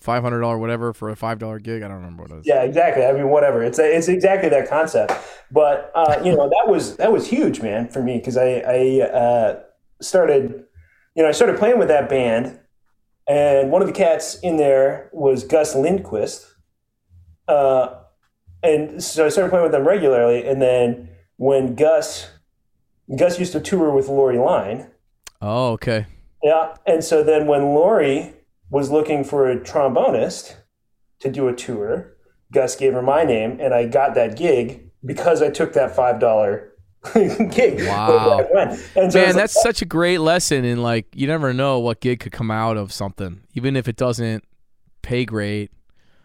[0.00, 1.82] five hundred dollar whatever for a five dollar gig.
[1.82, 2.46] I don't remember what it is.
[2.46, 3.04] Yeah, exactly.
[3.04, 3.62] I mean, whatever.
[3.62, 5.12] It's it's exactly that concept.
[5.50, 9.00] But uh, you know, that was that was huge, man, for me because I I
[9.02, 9.60] uh,
[10.00, 10.64] started,
[11.14, 12.58] you know, I started playing with that band,
[13.28, 16.46] and one of the cats in there was Gus Lindquist,
[17.48, 17.94] uh,
[18.62, 20.46] and so I started playing with them regularly.
[20.46, 22.30] And then when Gus
[23.18, 24.90] Gus used to tour with Lori Line,
[25.40, 26.06] Oh, okay.
[26.44, 26.76] Yeah.
[26.86, 28.34] And so then when Lori
[28.70, 30.56] was looking for a trombonist
[31.20, 32.16] to do a tour,
[32.52, 36.20] Gus gave her my name and I got that gig because I took that five
[36.20, 36.72] dollar
[37.14, 37.86] gig.
[37.86, 38.46] Wow.
[38.94, 42.20] So Man, like, that's such a great lesson in like you never know what gig
[42.20, 44.44] could come out of something, even if it doesn't
[45.02, 45.70] pay great.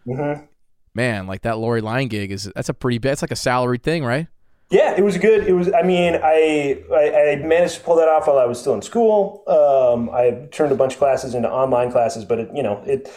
[0.06, 0.46] Mhm.
[0.94, 3.00] Man, like that Lori Line gig is that's a pretty.
[3.08, 4.26] It's like a salaried thing, right?
[4.70, 5.46] Yeah, it was good.
[5.48, 5.72] It was.
[5.72, 8.82] I mean, I, I I managed to pull that off while I was still in
[8.82, 9.42] school.
[9.48, 13.10] Um, I turned a bunch of classes into online classes, but it, you know, it,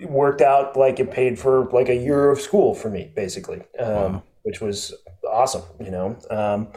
[0.00, 3.62] it worked out like it paid for like a year of school for me, basically,
[3.78, 4.22] um, Wow.
[4.42, 4.92] which was
[5.30, 5.62] awesome.
[5.78, 6.68] You know, um,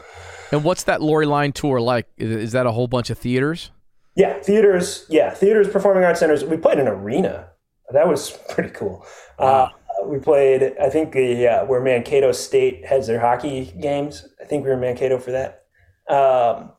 [0.52, 2.06] And what's that Lori Line tour like?
[2.16, 3.72] Is, that a whole bunch of theaters?
[4.14, 5.04] yeah, theaters.
[5.08, 6.44] Yeah, theaters, performing arts centers.
[6.44, 7.48] We played an arena.
[7.90, 9.04] That was pretty cool.
[9.36, 9.70] Uh,
[10.06, 14.26] we played, I think, the uh, where Mankato State has their hockey games.
[14.40, 15.64] I think we were in Mankato for that.
[16.08, 16.72] Um,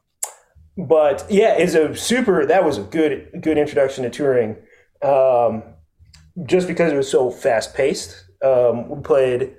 [0.78, 2.46] but yeah, it's a super.
[2.46, 4.58] That was a good good introduction to touring,
[5.02, 5.64] um,
[6.46, 8.26] just because it was so fast paced.
[8.44, 9.56] Um, we played.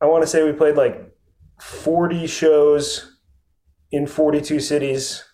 [0.00, 1.14] I want to say we played like
[1.60, 3.18] forty shows
[3.90, 5.24] in forty two cities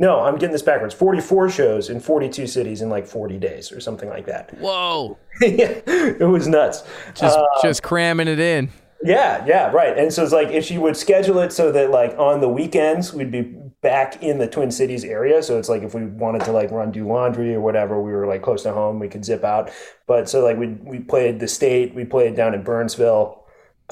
[0.00, 0.94] No, I'm getting this backwards.
[0.94, 4.56] 44 shows in 42 cities in like 40 days or something like that.
[4.58, 5.18] Whoa.
[5.42, 6.82] yeah, it was nuts.
[7.14, 8.70] Just Uh, just cramming it in.
[9.04, 9.96] yeah, yeah, right.
[9.98, 13.12] And so it's like if she would schedule it so that like on the weekends
[13.12, 13.42] we'd be
[13.82, 15.42] back in the Twin Cities area.
[15.42, 18.26] So it's like if we wanted to like run do laundry or whatever, we were
[18.26, 19.70] like close to home, we could zip out.
[20.06, 23.36] But so like we we played the state, we played down in Burnsville.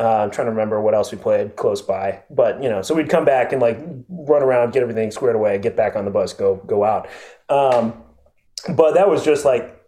[0.01, 2.95] Uh, I'm trying to remember what else we played close by, but you know, so
[2.95, 3.79] we'd come back and like
[4.29, 7.09] run around, get everything squared away, get back on the bus, go go out.
[7.49, 8.03] Um,
[8.77, 9.83] but that was just like,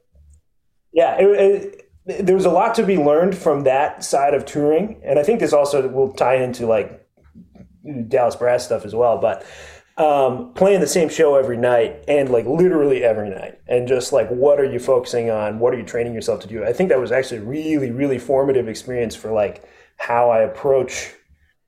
[0.93, 5.01] yeah, it, it, there was a lot to be learned from that side of touring,
[5.05, 7.07] and I think this also will tie into like
[8.09, 9.19] Dallas Brass stuff as well.
[9.19, 9.45] But
[9.97, 14.29] um, playing the same show every night and like literally every night, and just like
[14.31, 15.59] what are you focusing on?
[15.59, 16.65] What are you training yourself to do?
[16.65, 19.65] I think that was actually really really formative experience for like
[19.99, 21.13] how I approach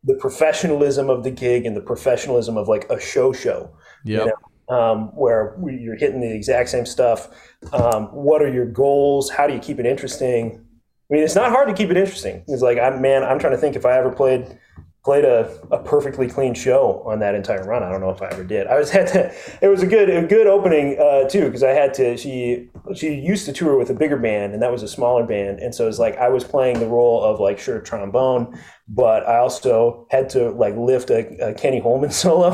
[0.04, 3.70] the professionalism of the gig and the professionalism of like a show show
[4.04, 4.26] Yep.
[4.26, 7.28] know, um, where you're hitting the exact same stuff.
[7.72, 9.30] Um, what are your goals?
[9.30, 10.64] How do you keep it interesting?
[11.10, 12.42] I mean, it's not hard to keep it interesting.
[12.48, 14.58] It's like, I'm man, I'm trying to think if I ever played
[15.04, 17.82] played a, a perfectly clean show on that entire run.
[17.82, 18.68] I don't know if I ever did.
[18.68, 19.32] I was had to.
[19.60, 22.16] It was a good a good opening uh, too because I had to.
[22.16, 25.58] She she used to tour with a bigger band and that was a smaller band,
[25.58, 29.38] and so it's like I was playing the role of like sure trombone, but I
[29.38, 32.50] also had to like lift a, a Kenny Holman solo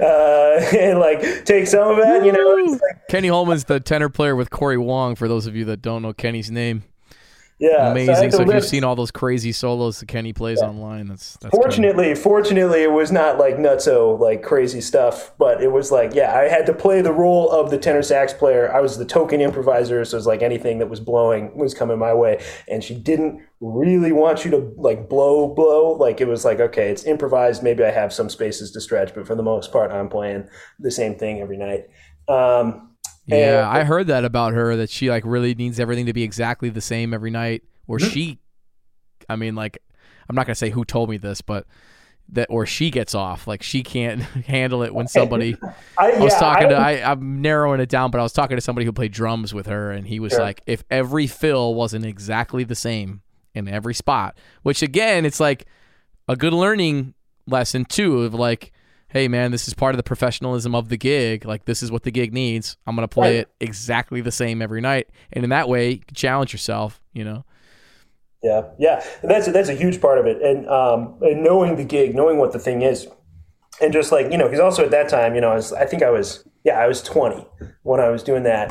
[0.00, 2.24] uh, and like take some of that.
[2.24, 5.16] You know, like, Kenny Holman's the tenor player with Cory Wong.
[5.16, 6.84] For those of you that don't know Kenny's name,
[7.60, 8.30] yeah, amazing.
[8.30, 12.14] So, if you've seen all those crazy solos that Kenny plays online, that's that's Fortunately,
[12.14, 16.48] fortunately, it was not like nutso like crazy stuff, but it was like yeah, I
[16.48, 18.72] had to play the role of the tenor sax player.
[18.74, 21.98] I was the token improviser, so it was like anything that was blowing was coming
[21.98, 25.92] my way, and she didn't really want you to like blow blow.
[25.92, 27.62] Like it was like okay, it's improvised.
[27.62, 30.90] Maybe I have some spaces to stretch, but for the most part, I'm playing the
[30.90, 31.90] same thing every night.
[32.26, 32.89] Um,
[33.38, 36.22] Yeah, and- I heard that about her that she like really needs everything to be
[36.22, 37.62] exactly the same every night.
[37.86, 38.10] Or Mm-hmm.
[38.10, 38.38] she,
[39.28, 39.78] I mean, like,
[40.28, 41.66] I'm not gonna say who told me this, but
[42.32, 43.48] that or she gets off.
[43.48, 45.56] Like she can't handle it when somebody.
[45.98, 48.32] I, I was yeah, talking to I- I, I'm narrowing it down, but I was
[48.32, 50.40] talking to somebody who played drums with her, and he was Sure.
[50.42, 53.22] like, if every fill wasn't exactly the same
[53.54, 55.66] in every spot, which again, it's like
[56.28, 57.14] a good learning
[57.48, 58.70] lesson too of like,
[59.10, 61.44] hey man, this is part of the professionalism of the gig.
[61.44, 62.76] Like this is what the gig needs.
[62.86, 63.40] I'm gonna play Right.
[63.40, 67.00] it exactly the same every night, and in that way, you can challenge yourself.
[67.12, 67.44] You know,
[68.42, 71.84] Yeah, yeah, and that's that's a huge part of it, and um, and knowing the
[71.84, 73.06] gig, knowing what the thing is,
[73.82, 75.84] and just like you know, because also at that time, you know, I, was, I
[75.84, 77.46] think I was yeah, I was twenty
[77.82, 78.70] when I was doing that,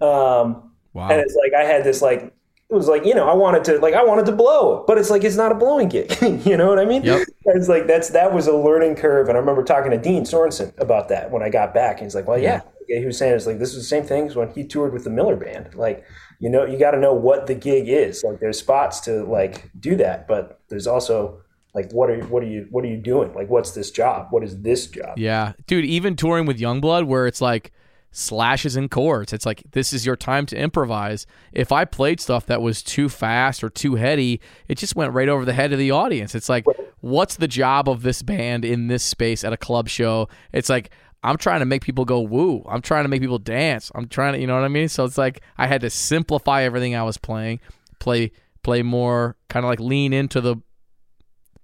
[0.00, 1.08] um, wow.
[1.10, 2.33] and it's like I had this like
[2.70, 5.10] it was like you know I wanted to like I wanted to blow, but it's
[5.10, 7.02] like it's not a blowing gig, you know what I mean?
[7.02, 7.26] Yep.
[7.46, 10.78] It's like that's that was a learning curve, and I remember talking to Dean Sorensen
[10.78, 13.34] about that when I got back, and he's like, well, yeah, Yeah, he was saying
[13.34, 15.74] it's like this is the same thing as when he toured with the Miller Band,
[15.74, 16.04] like
[16.40, 18.24] you know you got to know what the gig is.
[18.24, 21.40] Like there's spots to like do that but there's also
[21.74, 23.34] like what are you what are you what are you doing?
[23.34, 24.28] Like what's this job?
[24.30, 25.18] What is this job?
[25.18, 25.84] Yeah, dude.
[25.84, 27.72] Even touring with Youngblood, where it's like
[28.14, 29.32] slashes and chords.
[29.32, 31.26] It's like this is your time to improvise.
[31.52, 35.28] If I played stuff that was too fast or too heady, it just went right
[35.28, 36.34] over the head of the audience.
[36.34, 36.64] It's like,
[37.00, 40.28] what's the job of this band in this space at a club show?
[40.52, 40.90] It's like
[41.24, 42.64] I'm trying to make people go woo.
[42.68, 43.90] I'm trying to make people dance.
[43.94, 44.88] I'm trying to, you know what I mean?
[44.88, 47.60] So it's like I had to simplify everything I was playing,
[47.98, 48.30] play
[48.62, 50.56] play more, kind of like lean into the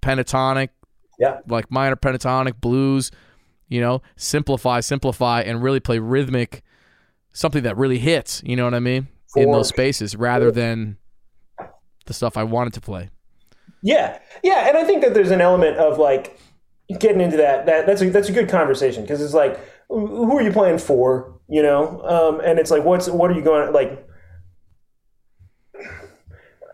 [0.01, 0.69] pentatonic
[1.19, 3.11] yeah like minor pentatonic blues
[3.71, 6.61] you know simplify simplify and really play rhythmic
[7.31, 10.97] something that really hits you know what i mean in those spaces rather than
[12.05, 13.09] the stuff i wanted to play.
[13.81, 14.19] Yeah.
[14.43, 16.37] Yeah and i think that there's an element of like
[16.99, 19.57] getting into that that that's a that's a good conversation because it's like
[19.87, 22.01] who are you playing for you know?
[22.03, 24.05] Um and it's like what's what are you going like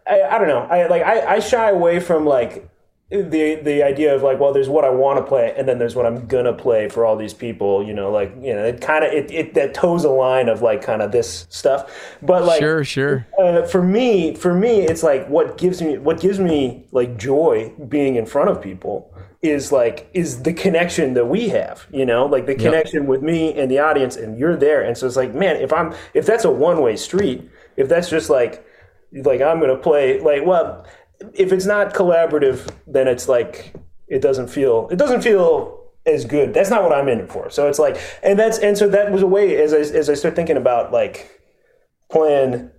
[0.07, 0.59] I, I don't know.
[0.59, 2.69] I like I, I shy away from like
[3.09, 5.95] the the idea of like well there's what I want to play and then there's
[5.95, 9.05] what I'm gonna play for all these people you know like you know it kind
[9.05, 12.17] of it, it that toes a line of like kind of this stuff.
[12.21, 13.25] But like sure sure.
[13.39, 17.71] uh, for me for me it's like what gives me what gives me like joy
[17.87, 22.25] being in front of people is like is the connection that we have you know?
[22.25, 24.83] Like the connection with me and the audience and you're there.
[24.83, 28.29] And so it's like man if i'm if that's a one-way street if that's just
[28.29, 28.65] like
[29.13, 30.85] like i'm gonna play like well
[31.33, 33.73] if it's not collaborative then it's like
[34.07, 37.49] it doesn't feel it doesn't feel as good that's not what i'm in it for
[37.49, 40.13] so it's like and that's and so that was a way as i as i
[40.13, 41.41] start thinking about like
[42.09, 42.71] playing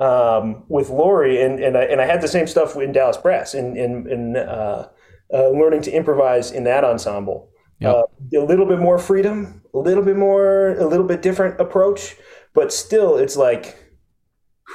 [0.00, 3.54] um, with Lori, and and I, and I had the same stuff in Dallas Brass,
[3.54, 4.88] in in, in uh,
[5.32, 7.50] uh, learning to improvise in that ensemble.
[7.80, 7.94] Yep.
[7.94, 12.16] Uh, a little bit more freedom, a little bit more, a little bit different approach,
[12.54, 13.76] but still, it's like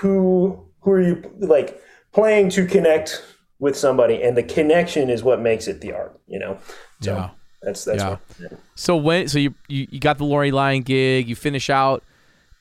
[0.01, 1.82] who who are you like
[2.13, 3.24] playing to connect
[3.60, 6.19] with somebody, and the connection is what makes it the art.
[6.28, 6.58] You know.
[7.02, 7.30] So Yeah.
[7.62, 8.10] That's that's Yeah.
[8.39, 8.60] what.
[8.76, 12.04] So when so you, you you got the Lori Line gig, you finish out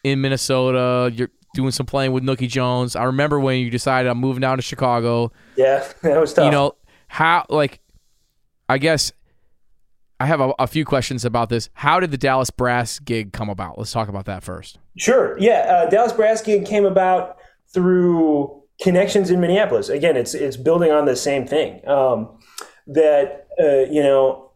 [0.04, 2.96] in Minnesota, you're doing some playing with Nookie Jones.
[2.96, 5.32] I remember when you decided I'm moving down to Chicago.
[5.56, 6.46] Yeah, that was tough.
[6.46, 6.72] You know,
[7.06, 7.80] how like
[8.68, 9.12] I guess
[10.20, 11.70] I have a, a few questions about this.
[11.74, 13.78] How did the Dallas Brass gig come about?
[13.78, 14.78] Let's talk about that first.
[14.96, 15.38] Sure.
[15.38, 17.37] Yeah, uh, Dallas Brass gig came about
[17.72, 19.88] through connections in Minneapolis.
[19.88, 21.86] Again, it's it's building on the same thing.
[21.88, 22.38] Um,
[22.86, 24.50] that uh, you know,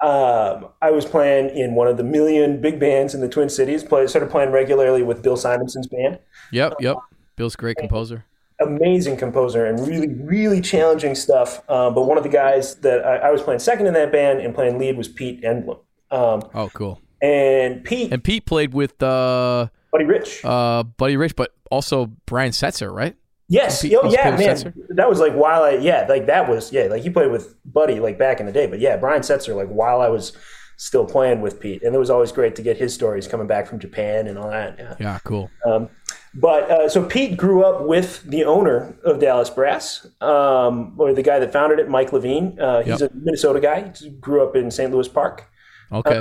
[0.00, 3.84] um, I was playing in one of the million big bands in the Twin Cities.
[3.84, 6.18] Play, started playing regularly with Bill Simenson's band.
[6.52, 6.96] Yep, yep.
[7.36, 8.24] Bill's a great composer.
[8.60, 11.68] Amazing composer and really, really challenging stuff.
[11.70, 14.40] Um, but one of the guys that I, I was playing second in that band
[14.40, 15.78] and playing lead was Pete Enblom.
[16.10, 17.00] Um, Oh, cool.
[17.22, 20.44] and Pete, And Pete played with uh Buddy Rich.
[20.44, 23.16] uh Buddy Rich, but also Brian Setzer, right?
[23.52, 23.82] Yes.
[23.82, 24.74] Pete- Oh, yeah, man.
[24.90, 28.00] That was like while I, yeah, like that was, yeah, like he played with Buddy
[28.00, 28.66] like back in the day.
[28.66, 30.32] But yeah, Brian Setzer, like while I was
[30.78, 31.82] still playing with Pete.
[31.82, 34.48] And it was always great to get his stories coming back from Japan and all
[34.50, 34.76] that.
[34.78, 34.94] Yeah.
[34.98, 35.50] Yeah, cool.
[35.66, 35.88] Um,
[36.34, 41.22] but uh, so Pete grew up with the owner of Dallas Brass, um, or the
[41.22, 42.58] guy that founded it, Mike Levine.
[42.58, 43.12] Uh, he's Yep.
[43.12, 43.92] a Minnesota guy.
[43.94, 44.90] He grew up in St.
[44.90, 45.46] Louis Park.
[45.92, 46.20] Okay.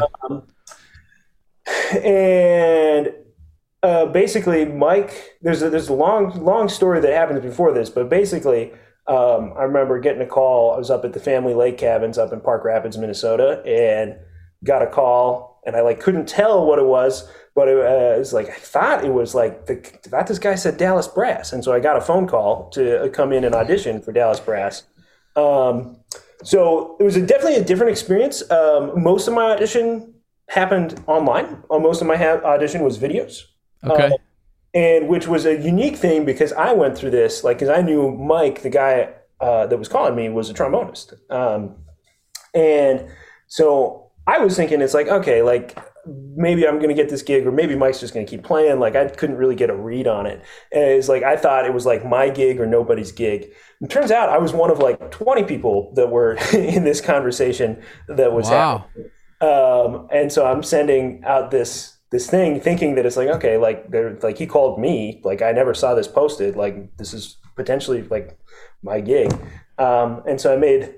[2.03, 3.13] and
[3.83, 8.09] uh, basically, Mike, there's a, there's a long long story that happens before this, but
[8.09, 8.71] basically,
[9.07, 10.73] um, I remember getting a call.
[10.73, 14.15] I was up at the Family Lake Cabins up in Park Rapids, Minnesota, and
[14.63, 18.19] got a call, and I like couldn't tell what it was, but it, uh, it
[18.19, 21.63] was like I thought it was like the thought this guy said Dallas Brass, and
[21.63, 24.83] so I got a phone call to come in and audition for Dallas Brass.
[25.35, 25.97] Um,
[26.43, 28.49] so it was a, definitely a different experience.
[28.51, 30.13] Um, most of my audition
[30.49, 31.63] happened online.
[31.69, 33.43] Uh, most of my ha- audition was videos,
[33.83, 34.11] Okay.
[34.11, 34.17] uh,
[34.73, 38.11] and which was a unique thing because I went through this, like, because I knew
[38.11, 39.09] Mike, the guy
[39.41, 41.75] uh, that was calling me, was a trombonist, um,
[42.53, 43.07] and
[43.47, 47.45] so I was thinking, it's like, okay, like maybe I'm going to get this gig,
[47.45, 48.79] or maybe Mike's just going to keep playing.
[48.79, 50.41] Like I couldn't really get a read on it.
[50.71, 53.51] And it's like I thought it was like my gig or nobody's gig.
[53.81, 57.81] It turns out I was one of like 20 people that were in this conversation
[58.07, 58.51] that was Wow.
[58.51, 59.11] happening.
[59.41, 63.89] Um, and so I'm sending out this this thing, thinking that it's like okay, like
[63.89, 68.03] they're like he called me, like I never saw this posted, like this is potentially
[68.03, 68.37] like
[68.83, 69.31] my gig.
[69.77, 70.95] Um, and so I made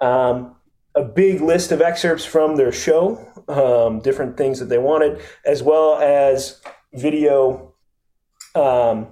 [0.00, 0.56] um,
[0.94, 5.62] a big list of excerpts from their show, um, different things that they wanted, as
[5.62, 6.60] well as
[6.94, 7.74] video,
[8.54, 9.08] um,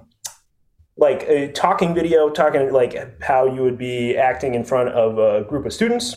[0.97, 5.45] like a talking video, talking like how you would be acting in front of a
[5.47, 6.15] group of students.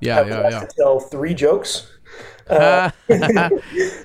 [0.00, 0.60] Yeah, yeah, yeah.
[0.60, 1.86] to tell three jokes.
[2.50, 2.90] Uh,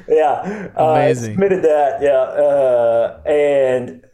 [0.07, 1.33] yeah, uh, I Amazing.
[1.33, 2.01] submitted that.
[2.01, 4.05] Yeah, uh, and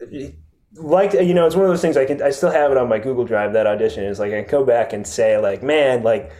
[0.74, 2.88] like you know, it's one of those things I can I still have it on
[2.88, 3.52] my Google Drive.
[3.52, 6.32] That audition is like I can go back and say like, man, like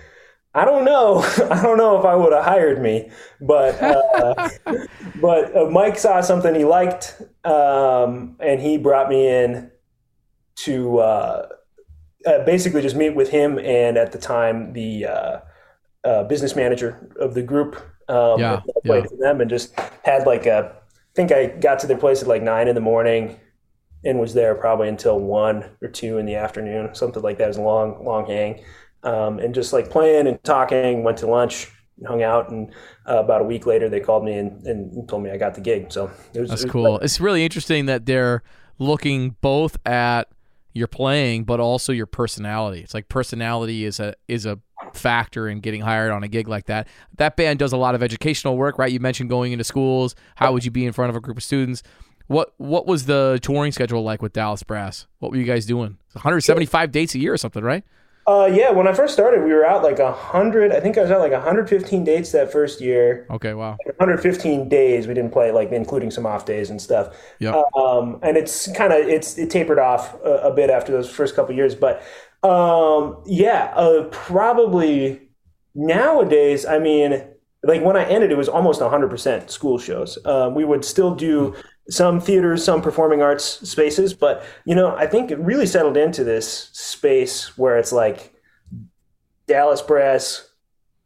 [0.54, 1.18] I don't know,
[1.50, 4.48] I don't know if I would have hired me, but uh,
[5.20, 9.70] but uh, Mike saw something he liked, um, and he brought me in
[10.54, 11.48] to uh,
[12.26, 15.06] uh, basically just meet with him and at the time the
[16.04, 17.76] uh, business manager of the group.
[18.08, 19.08] Um, Yeah, played yeah.
[19.10, 20.74] for them and just had like a.
[20.74, 23.38] I think I got to their place at like nine in the morning,
[24.04, 27.44] and was there probably until one or two in the afternoon, something like that.
[27.44, 28.62] It was a long, long hang,
[29.02, 31.04] um, and just like playing and talking.
[31.04, 31.70] Went to lunch,
[32.06, 32.72] hung out, and
[33.08, 35.60] uh, about a week later they called me and, and told me I got the
[35.60, 35.92] gig.
[35.92, 36.98] So it was That's it was cool.
[36.98, 38.42] It's really interesting that they're
[38.78, 40.28] looking both at
[40.72, 42.80] your playing, but also your personality.
[42.80, 44.58] It's like personality is a is a
[44.92, 46.88] factor in getting hired on a gig like that.
[47.16, 48.90] That band does a lot of educational work, right?
[48.90, 50.14] You mentioned going into schools.
[50.36, 51.82] How would you be in front of a group of students?
[52.26, 55.06] What what was the touring schedule like with Dallas Brass?
[55.18, 55.98] What were you guys doing?
[56.12, 57.84] 175 dates a year or something, right?
[58.24, 60.70] Uh, yeah, when I first started, we were out like a hundred.
[60.70, 63.26] I think I was out like 115 dates that first year.
[63.30, 63.76] Okay, wow.
[63.96, 65.08] 115 days.
[65.08, 67.16] We didn't play like including some off days and stuff.
[67.40, 67.60] Yeah.
[67.76, 71.34] Um, and it's kind of it's it tapered off a, a bit after those first
[71.34, 72.02] couple years, but
[72.42, 75.28] um, yeah, uh, probably
[75.74, 76.66] nowadays.
[76.66, 77.24] I mean,
[77.62, 80.18] like when I ended, it was almost 100% school shows.
[80.24, 81.54] Um, we would still do
[81.88, 86.24] some theaters, some performing arts spaces, but you know, I think it really settled into
[86.24, 88.34] this space where it's like
[89.46, 90.48] Dallas Brass,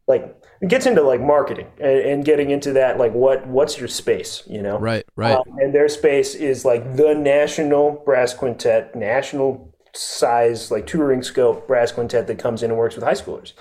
[0.07, 3.87] like it gets into like marketing and, and getting into that, like what what's your
[3.87, 4.79] space, you know?
[4.79, 5.35] Right, right.
[5.35, 11.67] Um, and their space is like the national brass quintet, national size, like touring scope
[11.67, 13.53] brass quintet that comes in and works with high schoolers.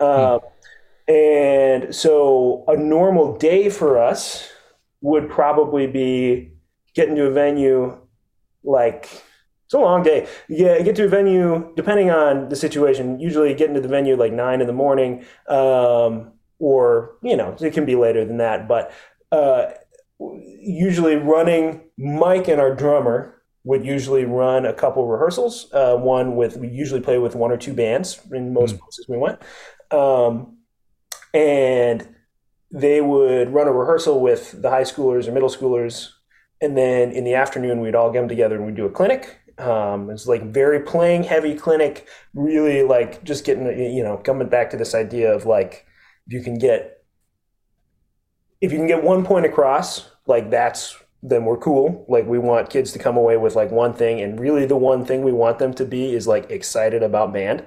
[0.00, 0.40] Um,
[1.08, 4.48] And so a normal day for us
[5.00, 6.52] would probably be
[6.94, 7.98] getting to a venue
[8.64, 9.10] like
[9.66, 10.28] it's a long day.
[10.48, 13.18] Yeah, get to a venue depending on the situation.
[13.20, 17.72] Usually, get into the venue like nine in the morning, um, or you know, it
[17.72, 18.68] can be later than that.
[18.68, 18.92] But
[19.32, 19.70] uh,
[20.60, 25.72] usually, running Mike and our drummer would usually run a couple rehearsals.
[25.72, 29.16] Uh, one with we usually play with one or two bands in most places we
[29.16, 29.40] went,
[29.90, 30.58] um,
[31.32, 32.08] and
[32.70, 36.10] they would run a rehearsal with the high schoolers or middle schoolers,
[36.60, 39.38] and then in the afternoon we'd all get them together and we'd do a clinic.
[39.58, 44.70] Um, it's like very playing heavy clinic, really like just getting you know coming back
[44.70, 45.86] to this idea of like
[46.26, 47.04] if you can get
[48.60, 52.04] if you can get one point across, like that's then we're cool.
[52.08, 55.04] Like we want kids to come away with like one thing, and really the one
[55.04, 57.64] thing we want them to be is like excited about band.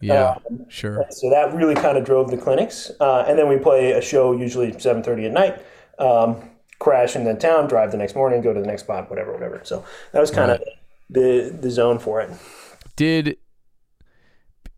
[0.00, 0.38] Yeah,
[0.68, 1.04] sure.
[1.10, 4.32] So that really kind of drove the clinics, uh, and then we play a show
[4.32, 5.62] usually seven thirty at night.
[5.98, 9.32] Um, crash in the town, drive the next morning, go to the next spot, whatever,
[9.32, 9.60] whatever.
[9.64, 10.60] So that was kind of
[11.10, 12.30] the the zone for it.
[12.96, 13.36] Did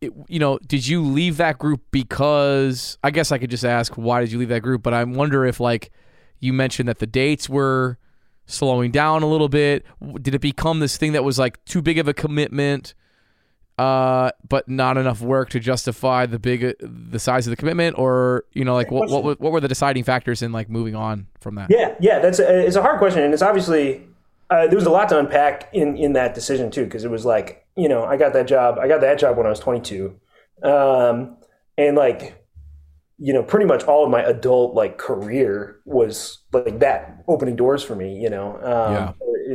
[0.00, 0.58] it, you know?
[0.58, 2.98] Did you leave that group because?
[3.02, 5.46] I guess I could just ask why did you leave that group, but I wonder
[5.46, 5.90] if like
[6.38, 7.98] you mentioned that the dates were
[8.46, 9.84] slowing down a little bit.
[10.20, 12.94] Did it become this thing that was like too big of a commitment?
[13.78, 18.44] uh, but not enough work to justify the big the size of the commitment, or
[18.52, 21.56] you know, like what what what were the deciding factors in like moving on from
[21.56, 21.70] that?
[21.70, 24.06] Yeah, yeah, that's a, it's a hard question, and it's obviously
[24.50, 27.24] uh, there was a lot to unpack in in that decision too, because it was
[27.24, 30.14] like you know I got that job, I got that job when I was 22,
[30.62, 31.36] um,
[31.76, 32.43] and like
[33.24, 37.82] you know pretty much all of my adult like career was like that opening doors
[37.82, 39.14] for me, you know, um,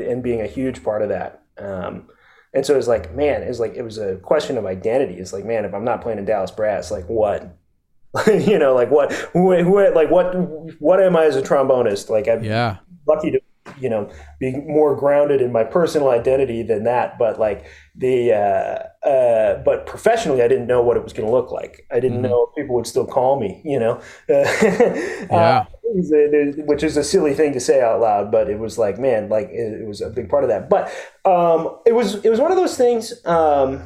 [0.10, 1.44] and being a huge part of that.
[1.58, 2.10] Um,
[2.54, 5.16] and so it was like, man, it was like it was a question of identity.
[5.16, 7.58] It's like, man, if I'm not playing in Dallas Brass, like what?
[8.28, 9.12] you know, like what?
[9.34, 10.34] Who, who, like what?
[10.80, 12.10] What am I as a trombonist?
[12.10, 13.42] Like I'm Yeah, lucky to,
[13.80, 14.10] you know,
[14.40, 17.18] be more grounded in my personal identity than that.
[17.20, 17.66] But like
[17.96, 19.49] the, uh, uh,
[19.90, 21.86] professionally, I didn't know what it was going to look like.
[21.92, 23.62] I didn't know if people would still call me.
[23.66, 25.66] You know, Yeah.
[25.84, 28.78] it was a- which is a silly thing to say out loud, but it was
[28.78, 30.70] like, man, like it, was a big part of that.
[30.70, 30.92] But
[31.26, 33.14] um, it was it was one of those things.
[33.26, 33.82] Um,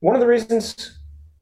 [0.00, 0.98] one of the reasons,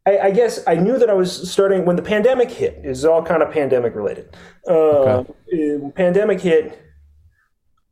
[0.07, 2.81] I, I guess, I knew that I was starting when the pandemic hit.
[2.85, 4.37] It was all kind of pandemic related.
[4.69, 5.25] Uh, uh,
[5.97, 6.81] Pandemic hit.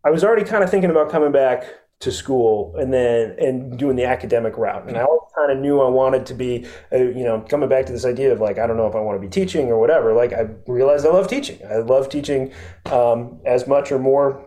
[0.04, 1.64] I was already kind of thinking about coming back
[2.00, 4.88] to school and then and doing the academic route.
[4.88, 7.86] And I always kind of knew I wanted to be, uh, you know, coming back
[7.86, 9.78] to this idea of like I don't know if I want to be teaching or
[9.78, 10.14] whatever.
[10.14, 11.58] Like I realized I love teaching.
[11.70, 12.52] I love teaching
[12.86, 14.46] um, as much or more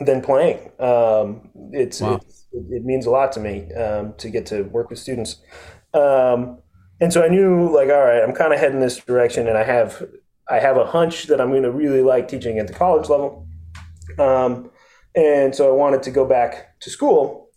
[0.00, 0.58] than playing.
[0.80, 2.16] Um, it's, Wow.
[2.16, 5.36] it's it means a lot to me um, to get to work with students.
[5.92, 6.58] Um,
[7.00, 9.64] and so I knew like all right, I'm kind of heading this direction, and I
[9.64, 10.02] have
[10.48, 13.46] I have a hunch that I'm going to really like teaching at the college level.
[14.18, 14.70] Um,
[15.14, 17.48] and so I wanted to go back to school.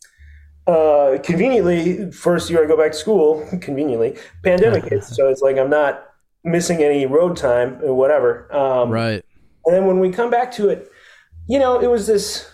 [0.68, 5.16] Uh, conveniently, first year I go back to school, conveniently, pandemic hits.
[5.16, 6.04] So it's like I'm not
[6.44, 8.52] missing any road time or whatever.
[8.56, 9.24] Um, right.
[9.66, 10.90] and then when we come back to it,
[11.48, 12.48] you know, it was this.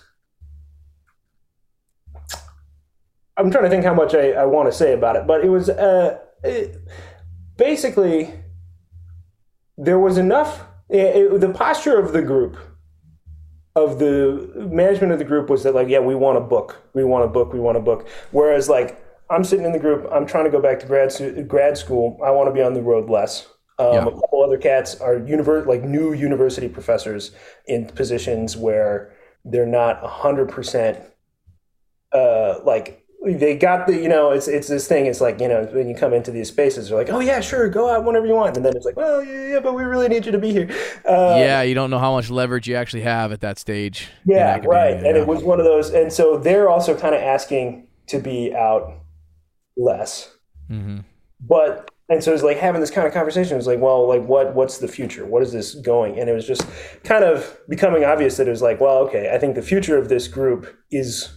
[3.37, 5.49] I'm trying to think how much I, I want to say about it, but it
[5.49, 6.75] was uh, it,
[7.55, 8.33] basically
[9.77, 10.63] there was enough.
[10.89, 12.57] It, it- the posture of the group,
[13.84, 17.03] of the management of the group, was that like, yeah, we want a book, we
[17.03, 18.07] want a book, we want a book.
[18.32, 18.89] Whereas like
[19.30, 21.09] I'm sitting in the group, I'm trying to go back to grad
[21.47, 22.05] grad school.
[22.28, 23.47] I want to be on the road less.
[23.80, 24.07] Um, Yeah.
[24.07, 27.32] A couple other cats are univer- like new university professors
[27.67, 28.95] in positions where
[29.45, 30.97] they're not hundred percent
[32.13, 35.63] uh, like they got the you know it's it's this thing it's like you know
[35.74, 38.34] when you come into these spaces they're like oh yeah sure go out whenever you
[38.34, 38.55] want.
[38.55, 40.70] And then it's like well yeah yeah but we really need you to be here.
[41.05, 44.09] Uh, yeah, you don't know how much leverage you actually have at that stage.
[44.26, 47.22] yeah academia, right and it was one of those and so they're also kind of
[47.22, 48.99] asking to be out
[49.76, 50.34] less.
[50.70, 50.99] Mm-hmm.
[51.39, 54.24] but and so it's like having this kind of conversation it was like well like
[54.26, 55.26] what what's the future?
[55.26, 56.20] What is this going?
[56.20, 56.65] And it was just
[57.03, 60.09] kind of becoming obvious that it was like well okay i think the future of
[60.09, 61.30] this group is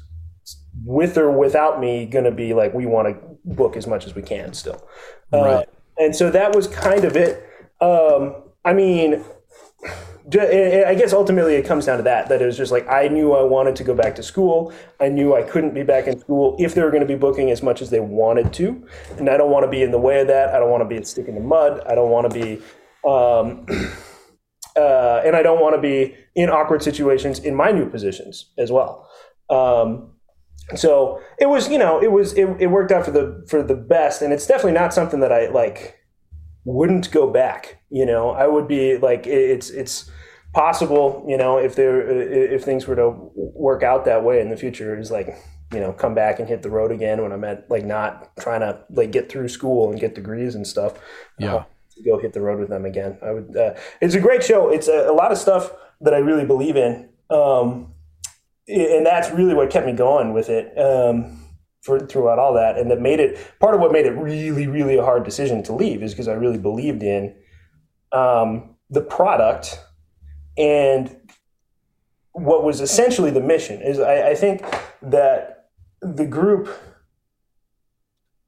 [0.91, 3.15] with or without me going to be like we want to
[3.45, 4.87] book as much as we can still
[5.33, 5.63] Uh,
[5.99, 7.47] and so that was kind of it
[7.81, 8.35] um
[8.65, 9.25] i mean
[10.27, 12.29] I guess ultimately it comes down to that.
[12.29, 14.73] That it was just like I knew I wanted to go back to school.
[15.01, 17.51] I knew I couldn't be back in school if they were going to be booking
[17.51, 18.87] as much as they wanted to,
[19.19, 20.51] and I don't want to be in the way of that.
[20.51, 21.83] I don't want to be a stick in the mud.
[21.87, 22.63] I don't want to be,
[23.09, 23.67] um,
[24.77, 28.71] uh, and I don't want to be in awkward situations in my new positions as
[28.71, 29.09] well.
[29.49, 30.13] Um,
[30.77, 33.75] so it was, you know, it was it, it worked out for the for the
[33.75, 35.99] best, and it's definitely not something that I like
[36.65, 37.79] wouldn't go back.
[37.91, 40.11] You know, I would be like, it- it's it's
[40.53, 41.25] possible.
[41.29, 44.99] You know, if there if things were to work out that way in the future,
[44.99, 45.37] is like
[45.73, 48.61] you know come back and hit the road again when I'm at like not trying
[48.61, 50.95] to like get through school and get degrees and stuff.
[51.39, 51.55] Yeah.
[51.55, 51.65] Uh,
[51.97, 53.19] to go hit the road with them again.
[53.23, 53.57] I would.
[53.57, 54.71] Uh, it's a great show.
[54.71, 57.93] It's a, a lot of stuff that I really believe in, um,
[58.69, 61.43] and that's really what kept me going with it um,
[61.83, 64.97] for throughout all that, and that made it part of what made it really, really
[64.97, 67.35] a hard decision to leave is because I really believed in
[68.13, 69.79] um, the product
[70.57, 71.17] and
[72.33, 73.81] what was essentially the mission.
[73.83, 74.63] Is I, I think
[75.03, 75.71] that
[76.03, 76.69] the group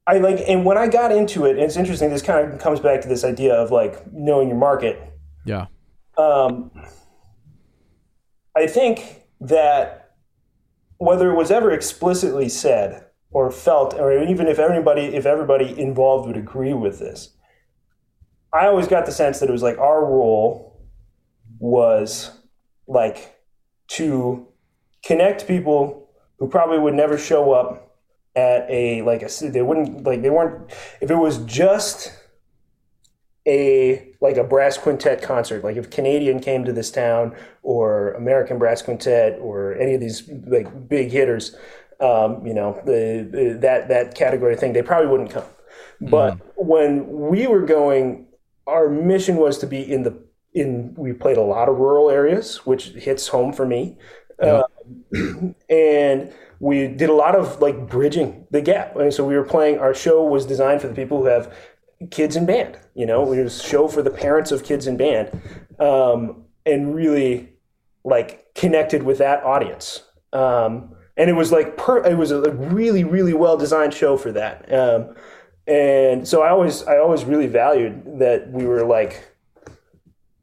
[0.06, 2.10] I like, and when I got into it, and it's interesting.
[2.10, 5.00] This kind of comes back to this idea of like knowing your market.
[5.44, 5.66] Yeah.
[6.18, 6.70] Um,
[8.56, 10.01] I think that
[11.02, 16.28] whether it was ever explicitly said or felt, or even if everybody, if everybody involved
[16.28, 17.34] would agree with this,
[18.52, 20.80] I always got the sense that it was like our role
[21.58, 22.30] was
[22.86, 23.36] like
[23.88, 24.46] to
[25.04, 27.96] connect people who probably would never show up
[28.36, 32.12] at a like a they wouldn't like they weren't if it was just
[33.46, 38.58] a like a brass quintet concert like if canadian came to this town or american
[38.58, 41.56] brass quintet or any of these like big hitters
[42.00, 45.44] um, you know the, the that that category thing they probably wouldn't come
[46.00, 48.26] but when we were going
[48.66, 50.16] our mission was to be in the
[50.54, 53.96] in we played a lot of rural areas which hits home for me
[54.42, 54.64] Yep.
[55.14, 58.96] Um, and we did a lot of like bridging the gap.
[58.96, 59.78] And so we were playing.
[59.78, 61.54] Our show was designed for the people who have
[62.10, 62.78] kids in band.
[62.94, 65.40] You know, we was a show for the parents of kids in band,
[65.78, 67.50] um, and really
[68.04, 70.02] like connected with that audience.
[70.32, 74.32] Um, and it was like per, it was a really really well designed show for
[74.32, 74.72] that.
[74.72, 75.14] Um,
[75.66, 79.32] and so I always I always really valued that we were like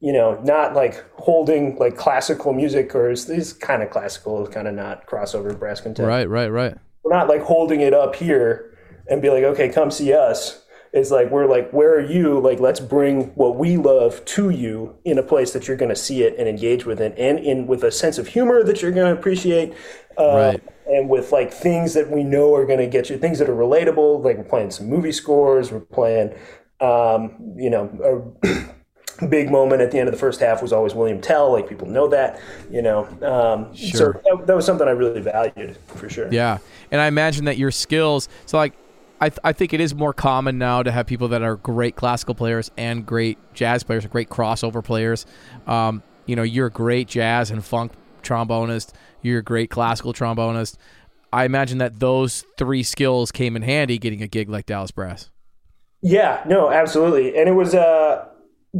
[0.01, 4.68] you know, not like holding like classical music or is this kind of classical, kind
[4.68, 6.07] of not crossover brass quintet.
[6.07, 6.76] Right, right, right.
[7.03, 8.78] We're not like holding it up here
[9.10, 10.64] and be like, okay, come see us.
[10.92, 12.40] It's like we're like, where are you?
[12.40, 15.96] Like, let's bring what we love to you in a place that you're going to
[15.96, 18.92] see it and engage with it, and in with a sense of humor that you're
[18.92, 19.74] going to appreciate,
[20.18, 20.64] uh, Right.
[20.88, 23.56] and with like things that we know are going to get you, things that are
[23.56, 24.24] relatable.
[24.24, 26.34] Like we're playing some movie scores, we're playing,
[26.82, 30.96] um, you know, a big moment at the end of the first half was always
[30.96, 31.52] William Tell.
[31.52, 32.40] Like people know that,
[32.72, 33.06] you know.
[33.22, 34.20] Um, Sure.
[34.26, 36.30] So that, that was something I really valued for sure.
[36.32, 36.58] Yeah,
[36.90, 38.28] and I imagine that your skills.
[38.48, 38.74] So like,
[39.22, 41.95] I th- I think it is more common now to have people that are great
[41.95, 45.26] classical players and great jazz players, great crossover players.
[45.67, 47.91] Um, you know, you're a great jazz and funk
[48.24, 48.93] trombonist.
[49.22, 50.78] You're a great classical trombonist.
[51.32, 55.30] I imagine that those three skills came in handy getting a gig like Dallas Brass.
[56.01, 58.26] Yeah, no, absolutely, and it was uh,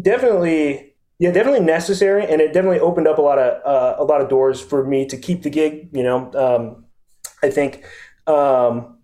[0.01, 4.21] definitely yeah, definitely necessary, and it definitely opened up a lot of uh, a lot
[4.21, 5.89] of doors for me to keep the gig.
[5.91, 6.85] You know, um,
[7.43, 7.83] I think
[8.25, 8.99] um,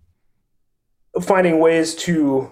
[1.22, 2.52] finding ways to.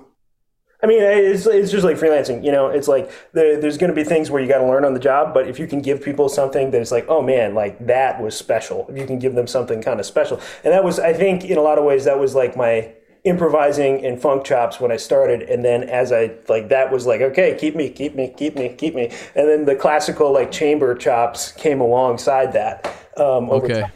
[0.82, 2.68] I mean, it's, it's just like freelancing, you know.
[2.68, 5.00] It's like there, there's going to be things where you got to learn on the
[5.00, 8.36] job, but if you can give people something that's like, oh man, like that was
[8.36, 8.86] special.
[8.90, 11.58] If you can give them something kind of special, and that was, I think, in
[11.58, 12.92] a lot of ways, that was like my
[13.24, 17.22] improvising and funk chops when I started, and then as I like that was like,
[17.22, 19.06] okay, keep me, keep me, keep me, keep me,
[19.36, 22.86] and then the classical like chamber chops came alongside that.
[23.16, 23.70] Um, over Okay.
[23.70, 23.92] time.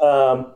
[0.00, 0.54] Um,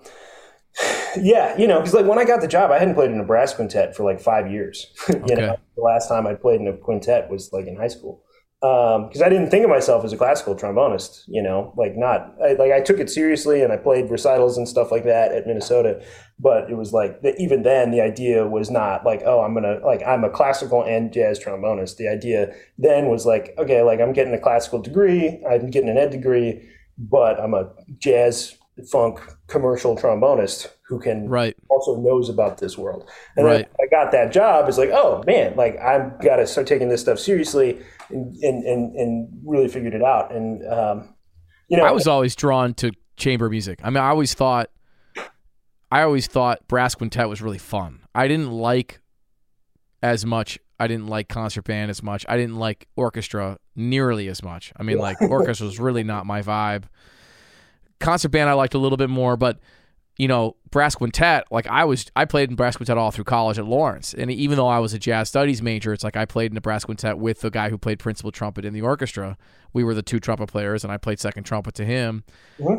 [1.17, 3.25] yeah, you know, because like when I got the job, I hadn't played in a
[3.25, 4.87] brass quintet for like five years.
[5.09, 5.37] you Okay.
[5.37, 8.23] know, the last time I played in a quintet was like in high school.
[8.63, 12.35] Um, because I didn't think of myself as a classical trombonist, you know, like not
[12.45, 15.47] I, like I took it seriously and I played recitals and stuff like that at
[15.47, 16.05] Minnesota,
[16.39, 19.79] but it was like the, even then the idea was not like oh I'm gonna
[19.83, 21.97] like I'm a classical and jazz trombonist.
[21.97, 25.97] The idea then was like okay like I'm getting a classical degree, I'm getting an
[25.97, 26.69] ed degree,
[26.99, 28.57] but I'm a jazz
[28.89, 31.57] funk commercial trombonist who can Right.
[31.69, 33.09] also knows about this world.
[33.37, 33.69] And Right.
[33.81, 34.69] I got that job.
[34.69, 38.65] It's like, oh man, like I've got to start taking this stuff seriously and, and,
[38.65, 40.33] and, and really figured it out.
[40.35, 41.15] And, um,
[41.69, 43.81] you know, I was always drawn to chamber music.
[43.83, 44.71] I mean, I always thought,
[45.93, 48.01] I always thought brass quintet was really fun.
[48.15, 49.01] I didn't like
[50.03, 50.59] as much.
[50.79, 52.25] I didn't like concert band as much.
[52.29, 54.73] I didn't like orchestra nearly as much.
[54.77, 56.85] I mean, like orchestra was really not my vibe.
[58.01, 59.59] Concert band I liked a little bit more, but
[60.17, 63.59] you know, brass quintet, like I was, I played in brass quintet all through college
[63.59, 64.13] at Lawrence.
[64.13, 66.61] And even though I was a jazz studies major, it's like I played in a
[66.61, 69.39] brass quintet with the guy who played principal trumpet in the orchestra.
[69.73, 72.25] We were the two trumpet players, and I played second trumpet to him.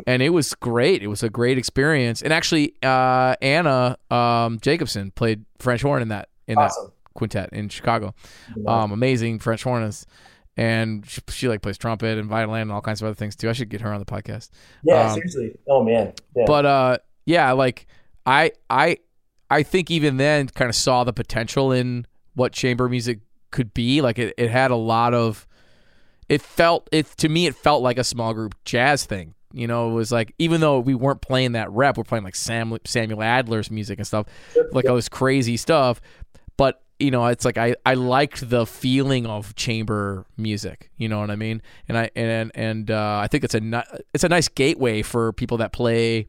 [0.06, 1.02] And it was great.
[1.02, 2.22] It was a great experience.
[2.22, 6.86] And actually, uh, Anna um, Jacobson played French horn in that in Awesome.
[6.86, 8.14] that quintet in Chicago.
[8.68, 10.06] Um, amazing French hornist,
[10.56, 13.48] and she, she like plays trumpet and violin and all kinds of other things too.
[13.48, 14.50] I should get her on the podcast.
[14.82, 15.56] Yeah, Um, seriously.
[15.66, 16.12] Oh man.
[16.36, 16.44] Yeah.
[16.46, 17.86] But uh, yeah, like
[18.26, 18.98] I I
[19.50, 24.00] I think even then kind of saw the potential in what chamber music could be.
[24.00, 25.46] Like it, it had a lot of
[26.28, 29.34] it felt it to me it felt like a small group jazz thing.
[29.54, 32.34] You know, it was like even though we weren't playing that rep, we're playing like
[32.34, 34.26] Sam Samuel Adler's music and stuff,
[34.72, 36.00] like all this crazy stuff.
[36.56, 40.90] But you know, it's like I, I liked the feeling of chamber music.
[40.96, 41.60] You know what I mean?
[41.88, 43.82] And I and and uh, I think it's a ni-
[44.14, 46.28] it's a nice gateway for people that play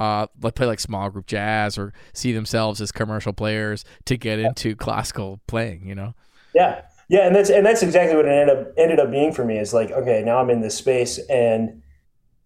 [0.00, 4.38] uh, like play like small group jazz or see themselves as commercial players to get
[4.38, 5.86] into classical playing.
[5.86, 6.14] You know?
[6.54, 9.44] Yeah, yeah, and that's and that's exactly what it ended up ended up being for
[9.44, 9.58] me.
[9.58, 11.82] Is like, okay, now I'm in this space, and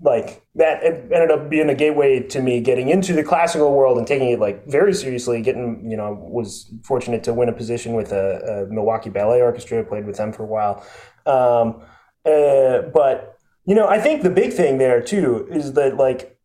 [0.05, 4.07] like that ended up being a gateway to me getting into the classical world and
[4.07, 5.41] taking it like very seriously.
[5.41, 9.83] Getting, you know, was fortunate to win a position with a, a Milwaukee Ballet Orchestra.
[9.83, 10.85] Played with them for a while,
[11.25, 11.83] um,
[12.27, 16.39] uh, but you know, I think the big thing there too is that like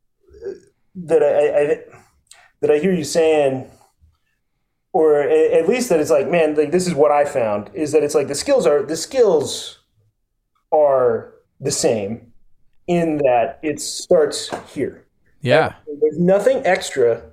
[0.96, 1.82] that I, I
[2.62, 3.70] that I hear you saying
[4.94, 8.04] or at least that it's like, man, like this is what I found is that
[8.04, 9.80] it's like the skills are the skills
[10.72, 12.29] are the same
[12.90, 15.06] in that it starts here.
[15.42, 15.76] Yeah.
[16.02, 17.24] There's nothing extra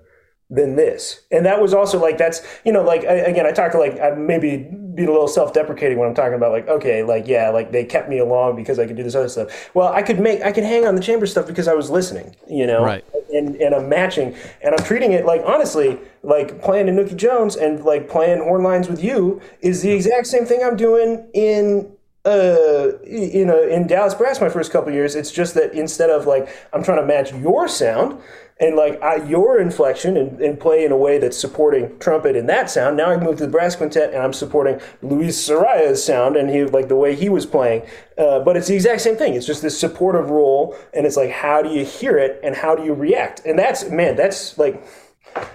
[0.49, 3.73] than this, and that was also like that's you know like I, again I talk
[3.73, 4.59] to like I maybe
[4.95, 8.09] being a little self-deprecating when I'm talking about like okay like yeah like they kept
[8.09, 9.71] me along because I could do this other stuff.
[9.75, 12.37] Well, I could make I could hang on the chamber stuff because I was listening,
[12.49, 13.05] you know, Right.
[13.35, 17.57] and and I'm matching and I'm treating it like honestly like playing in Nooky Jones
[17.57, 21.91] and like playing horn lines with you is the exact same thing I'm doing in
[22.27, 26.27] uh you know in Dallas Brass my first couple years it's just that instead of
[26.27, 28.21] like I'm trying to match your sound
[28.59, 32.47] and like I, your inflection and, and play in a way that's supporting trumpet in
[32.47, 36.37] that sound now I moved to the brass quintet and I'm supporting Luis Soraya's sound
[36.37, 37.83] and he like the way he was playing.
[38.19, 39.35] Uh, but it's the exact same thing.
[39.35, 42.75] It's just this supportive role and it's like how do you hear it and how
[42.75, 43.45] do you react?
[43.45, 44.83] And that's man that's like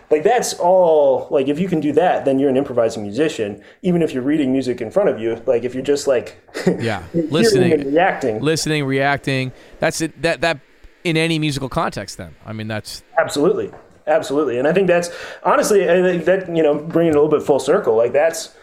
[0.09, 4.01] like that's all like if you can do that then you're an improvising musician even
[4.01, 6.41] if you're reading music in front of you like if you're just like
[6.79, 7.03] Yeah.
[7.13, 7.85] Listening.
[7.91, 9.51] reacting Listening, reacting.
[9.79, 10.21] That's it.
[10.21, 10.59] That that
[11.03, 12.17] in any musical context.
[12.17, 13.71] Then I mean that's absolutely
[14.07, 15.09] absolutely and i think that's
[15.43, 18.53] honestly I think that you know bringing it a little bit full circle like that's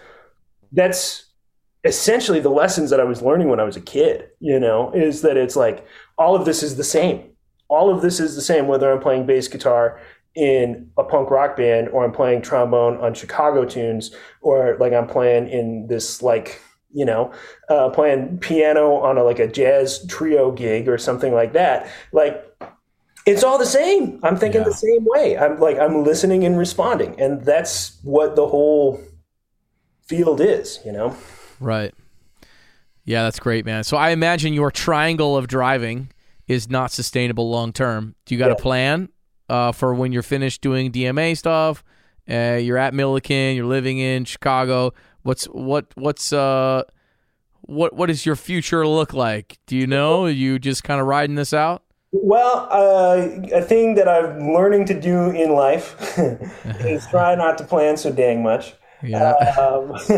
[0.72, 1.26] that's
[1.84, 5.22] essentially the lessons that i was learning when i was a kid you know is
[5.22, 5.86] that it's like
[6.18, 7.22] all of this is the same
[7.68, 10.00] all of this is the same whether i'm playing bass guitar
[10.38, 15.06] in a punk rock band or i'm playing trombone on chicago tunes or like i'm
[15.08, 16.62] playing in this like
[16.92, 17.32] you know
[17.68, 22.44] uh, playing piano on a like a jazz trio gig or something like that like
[23.26, 24.68] it's all the same i'm thinking Yeah.
[24.68, 29.00] the same way i'm like i'm listening and responding and that's what the whole
[30.06, 31.16] field is you know
[31.58, 31.92] right.
[33.04, 33.84] Yeah, that's great, man.
[33.84, 36.10] So I imagine your triangle of driving
[36.46, 38.14] is not sustainable long term.
[38.26, 39.08] Do you got a plan
[39.48, 41.84] uh, for when you're finished doing DMA stuff?
[42.28, 43.56] Uh, you're at Millikin.
[43.56, 44.92] You're living in Chicago.
[45.22, 46.82] What's what what's uh
[47.62, 49.58] what what does your future look like?
[49.66, 50.24] Do you know?
[50.24, 51.82] Are you just kind of riding this out?
[52.10, 56.18] Well, uh, a thing that I'm learning to do in life
[56.80, 58.74] is try not to plan so dang much.
[59.02, 59.32] Yeah.
[59.32, 59.92] Um,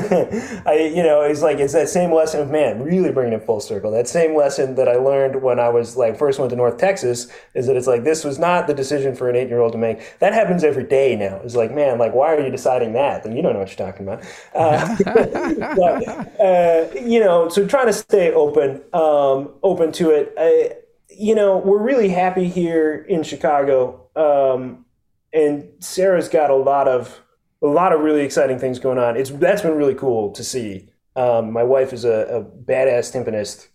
[0.66, 3.60] I, you know, it's like it's that same lesson of man, really bringing it full
[3.60, 3.90] circle.
[3.90, 7.28] That same lesson that I learned when I was like first went to North Texas
[7.54, 9.78] is that it's like this was not the decision for an eight year old to
[9.78, 10.18] make.
[10.20, 11.40] That happens every day now.
[11.44, 13.22] It's like man, like why are you deciding that?
[13.22, 14.24] Then you don't know what you're talking about.
[14.54, 14.96] Uh,
[15.76, 20.32] but, uh, you know, so trying to stay open, um, open to it.
[20.38, 20.72] I,
[21.08, 24.86] you know, we're really happy here in Chicago, um,
[25.32, 27.20] and Sarah's got a lot of
[27.62, 29.16] a lot of really exciting things going on.
[29.16, 30.88] It's that's been really cool to see.
[31.16, 33.68] Um, my wife is a, a badass timpanist,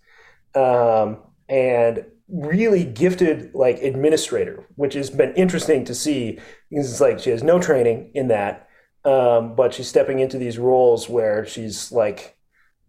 [0.60, 6.40] um, and really gifted like administrator, which has been interesting to see.
[6.70, 8.68] Because it's like she has no training in that,
[9.04, 12.38] um, but she's stepping into these roles where she's like,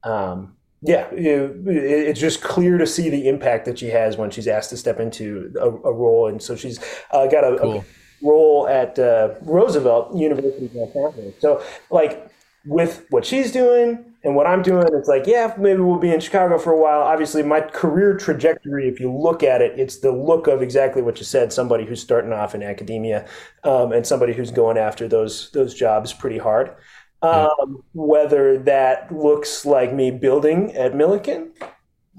[0.04, 4.46] um, yeah, it, it's just clear to see the impact that she has when she's
[4.46, 6.78] asked to step into a, a role, and so she's
[7.10, 7.84] uh, got a, a Cool.
[8.22, 11.34] Role at uh, Roosevelt University Angeles.
[11.40, 12.30] So, like,
[12.64, 16.20] with what she's doing and what I'm doing, it's like, yeah, maybe we'll be in
[16.20, 17.00] Chicago for a while.
[17.00, 21.18] Obviously, my career trajectory, if you look at it, it's the look of exactly what
[21.18, 23.26] you said somebody who's starting off in academia
[23.62, 26.74] um, and somebody who's going after those, those jobs pretty hard.
[27.22, 31.50] Um, whether that looks like me building at Millikin,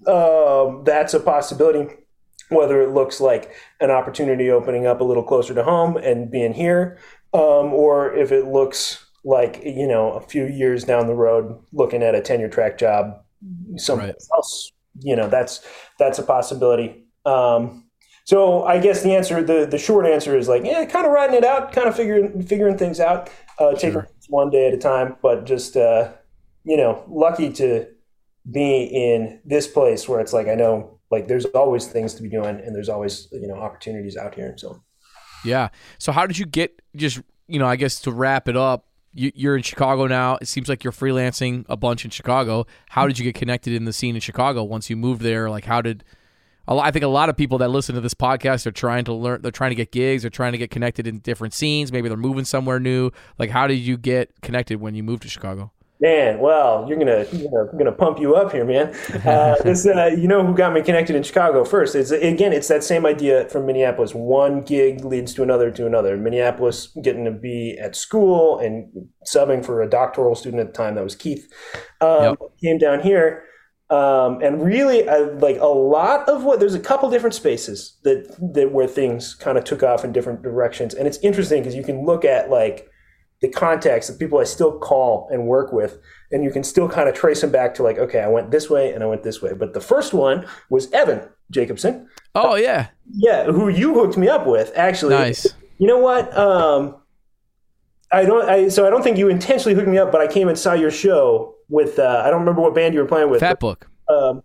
[0.07, 1.93] um, that's a possibility
[2.49, 6.53] whether it looks like an opportunity opening up a little closer to home and being
[6.53, 6.97] here,
[7.33, 12.01] um, or if it looks like you know a few years down the road looking
[12.03, 13.21] at a tenure track job
[13.75, 14.15] somewhere Right.
[14.35, 14.71] else
[15.01, 15.65] you know that's
[15.99, 17.83] that's a possibility um,
[18.23, 21.35] so I guess the answer the the short answer is like yeah kind of riding
[21.35, 23.29] it out kind of figuring figuring things out
[23.59, 24.09] uh, taking Sure.
[24.29, 26.11] one day at a time but just uh,
[26.63, 27.85] you know lucky to
[28.49, 32.29] be in this place where it's like I know like there's always things to be
[32.29, 34.81] doing and there's always you know opportunities out here and so
[35.45, 35.69] Yeah.
[35.99, 38.85] So how did you get just you know I guess to wrap it up?
[39.13, 40.37] You, you're in Chicago now.
[40.41, 42.67] It seems like you're freelancing a bunch in Chicago.
[42.89, 45.49] How did you get connected in the scene in Chicago once you moved there?
[45.49, 46.03] Like how did
[46.67, 49.41] I think a lot of people that listen to this podcast are trying to learn.
[49.41, 50.23] They're trying to get gigs.
[50.23, 51.93] They're trying to get connected in different scenes.
[51.93, 53.11] Maybe they're moving somewhere new.
[53.39, 55.71] Like how did you get connected when you moved to Chicago?
[55.99, 58.95] Man, well, you're gonna you're gonna, gonna pump you up here, man.
[59.27, 61.95] Uh, this, uh, you know who got me connected in Chicago first?
[61.95, 64.13] It's again, it's that same idea from Minneapolis.
[64.13, 66.15] One gig leads to another to another.
[66.15, 68.89] Minneapolis getting to be at school and
[69.25, 70.95] subbing for a doctoral student at the time.
[70.95, 71.51] That was Keith.
[71.99, 73.43] Um, Came down here,
[73.89, 78.71] um, and really, like a lot of what there's a couple different spaces that that
[78.71, 82.05] where things kind of took off in different directions, and it's interesting because you can
[82.05, 82.87] look at like
[83.41, 85.99] the contacts, of people I still call and work with,
[86.31, 88.69] and you can still kind of trace them back to like, okay, I went this
[88.69, 89.53] way and I went this way.
[89.53, 91.21] But the first one was Evan
[91.51, 95.15] Jacobson, Oh yeah, yeah, who you hooked me up with, actually.
[95.15, 95.45] nice.
[95.77, 96.35] You know what?
[96.37, 96.95] Um,
[98.11, 98.49] I don't.
[98.49, 100.73] I so I don't think you intentionally hooked me up, but I came and saw
[100.73, 101.99] your show with.
[101.99, 103.39] Uh, I don't remember what band you were playing with.
[103.41, 103.87] Fat book.
[104.09, 104.41] um,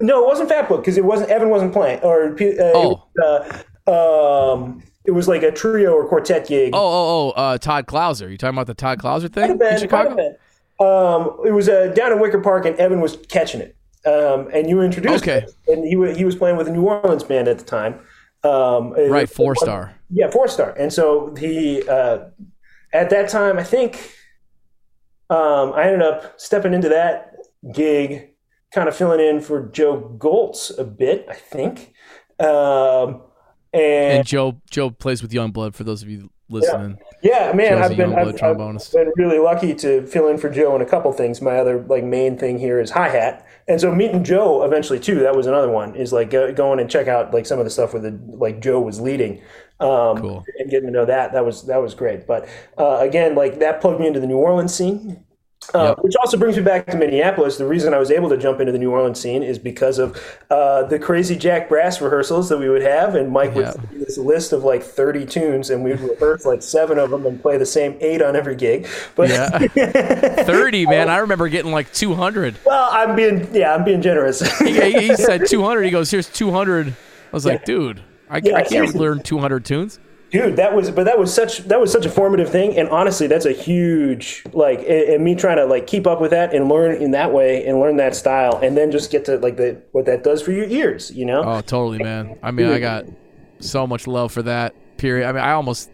[0.00, 1.30] no, it wasn't Fat Book because it wasn't.
[1.30, 3.04] Evan wasn't playing, or uh, Oh.
[3.16, 6.72] was, uh, um, it was like a trio or quartet gig.
[6.74, 7.40] Oh oh oh.
[7.40, 8.30] Uh, Todd Clouser.
[8.30, 10.08] You talking about the Todd Clouser thing Might have in been, might Chicago?
[10.10, 10.36] have been.
[10.80, 13.76] Um, it was uh, down in Wicker Park, and Evan was catching it.
[14.06, 15.40] Um, and you introduced Okay.
[15.40, 18.00] him, and he he was playing with a New Orleans band at the time.
[18.42, 19.94] Um, Right, four star.
[20.10, 20.72] Yeah, four star.
[20.78, 22.26] And so he uh,
[22.92, 24.12] at that time, I think
[25.30, 27.34] um, I ended up stepping into that
[27.72, 28.30] gig,
[28.72, 31.26] kind of filling in for Joe Goltz a bit.
[31.30, 31.94] I think.
[32.38, 33.22] Um,
[33.74, 35.74] and And Joe Joe plays with Youngblood.
[35.74, 39.38] For those of you listening, Yeah, man, Joe's a I've been, I've, I've been really
[39.38, 41.40] lucky to fill in for Joe in a couple things.
[41.40, 45.20] My other like main thing here is hi hat, and so meeting Joe eventually too.
[45.20, 45.94] That was another one.
[45.96, 48.60] Is like go, going and check out like some of the stuff where the like
[48.60, 49.40] Joe was leading,
[49.80, 50.44] um, Cool.
[50.58, 51.32] and getting to know that.
[51.32, 52.26] That was that was great.
[52.26, 52.46] But
[52.78, 55.24] uh, again, like that plugged me into the New Orleans scene.
[55.72, 55.98] Uh, Yep.
[56.04, 57.56] Which also brings me back to Minneapolis.
[57.58, 60.20] The reason I was able to jump into the New Orleans scene is because of
[60.50, 63.74] uh, the crazy Jack Brass rehearsals that we would have, and Mike would Yep.
[63.74, 67.24] send me this list of like 30 tunes, and we'd rehearse like seven of them
[67.26, 68.86] and play the same eight on every gig.
[69.14, 69.48] But Yeah.
[70.44, 71.08] thirty man.
[71.08, 72.56] I remember getting like two hundred.
[72.64, 74.40] well, I'm being yeah, I'm being generous.
[74.64, 75.82] He, he said two hundred.
[75.84, 76.88] He goes, "Here's two hundred.
[76.88, 76.92] I
[77.32, 79.98] was like, "Dude, I, Yeah, I can't learn two hundred tunes."
[80.34, 83.26] Dude that was but that was such that was such a formative thing and honestly
[83.26, 86.68] that's a huge like and, and me trying to like keep up with that and
[86.68, 89.80] learn in that way and learn that style and then just get to like the
[89.92, 92.38] what that does for your ears you know Oh, totally, man.
[92.42, 93.04] I mean, I got
[93.60, 95.28] so much love for that period.
[95.28, 95.90] I mean, I almost.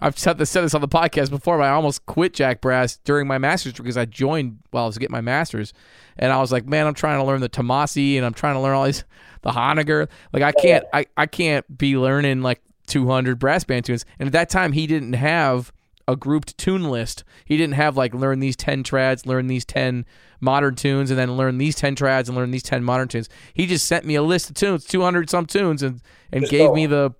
[0.00, 2.98] I've said this, said this on the podcast before, but I almost quit Jack Brass
[2.98, 5.72] during my master's because I joined while I was getting my master's,
[6.18, 8.60] and I was like, man, I'm trying to learn the Tomasi and I'm trying to
[8.60, 9.04] learn all these
[9.42, 10.08] the Honegger.
[10.32, 14.04] Like I can't, I, I can't be learning like 200 brass band tunes.
[14.18, 15.72] And at that time, he didn't have
[16.08, 17.24] a grouped tune list.
[17.44, 20.04] He didn't have like learn these 10 trads, learn these 10
[20.40, 23.28] modern tunes, and then learn these 10 trads and learn these 10 modern tunes.
[23.54, 26.00] He just sent me a list of tunes, 200 some tunes, and
[26.32, 27.12] and gave me the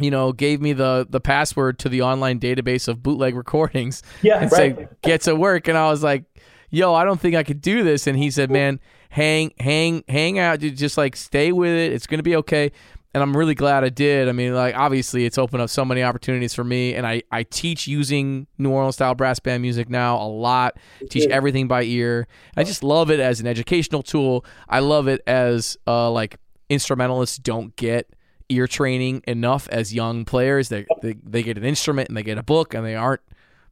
[0.00, 4.40] you know, gave me the the password to the online database of bootleg recordings Yeah,
[4.40, 4.76] and right.
[4.76, 5.68] say get to work.
[5.68, 6.24] And I was like,
[6.70, 8.06] yo, I don't think I could do this.
[8.06, 8.78] And he said, man,
[9.10, 10.76] hang, hang, hang out, dude.
[10.76, 11.92] Just like stay with it.
[11.92, 12.72] It's gonna be okay.
[13.14, 14.28] And I'm really glad I did.
[14.28, 16.94] I mean, like obviously, it's opened up so many opportunities for me.
[16.94, 20.76] And I I teach using New Orleans style brass band music now a lot.
[21.08, 22.28] Teach everything by ear.
[22.56, 24.44] I just love it as an educational tool.
[24.68, 26.36] I love it as uh like
[26.68, 28.14] instrumentalists don't get
[28.50, 30.68] ear training enough as young players.
[30.68, 33.22] They, they they get an instrument and they get a book and they aren't.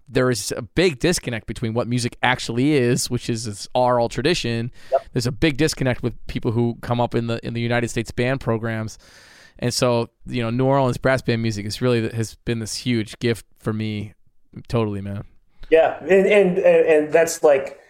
[0.08, 4.70] There is a big disconnect between what music actually is, which is its oral tradition.
[5.12, 8.10] There's a big disconnect with people who come up in the in the United States
[8.10, 8.98] band programs,
[9.58, 13.18] and so you know New Orleans brass band music is really has been this huge
[13.18, 14.14] gift for me.
[14.68, 15.24] Totally, man.
[15.70, 17.80] Yeah, and, and and and that's like,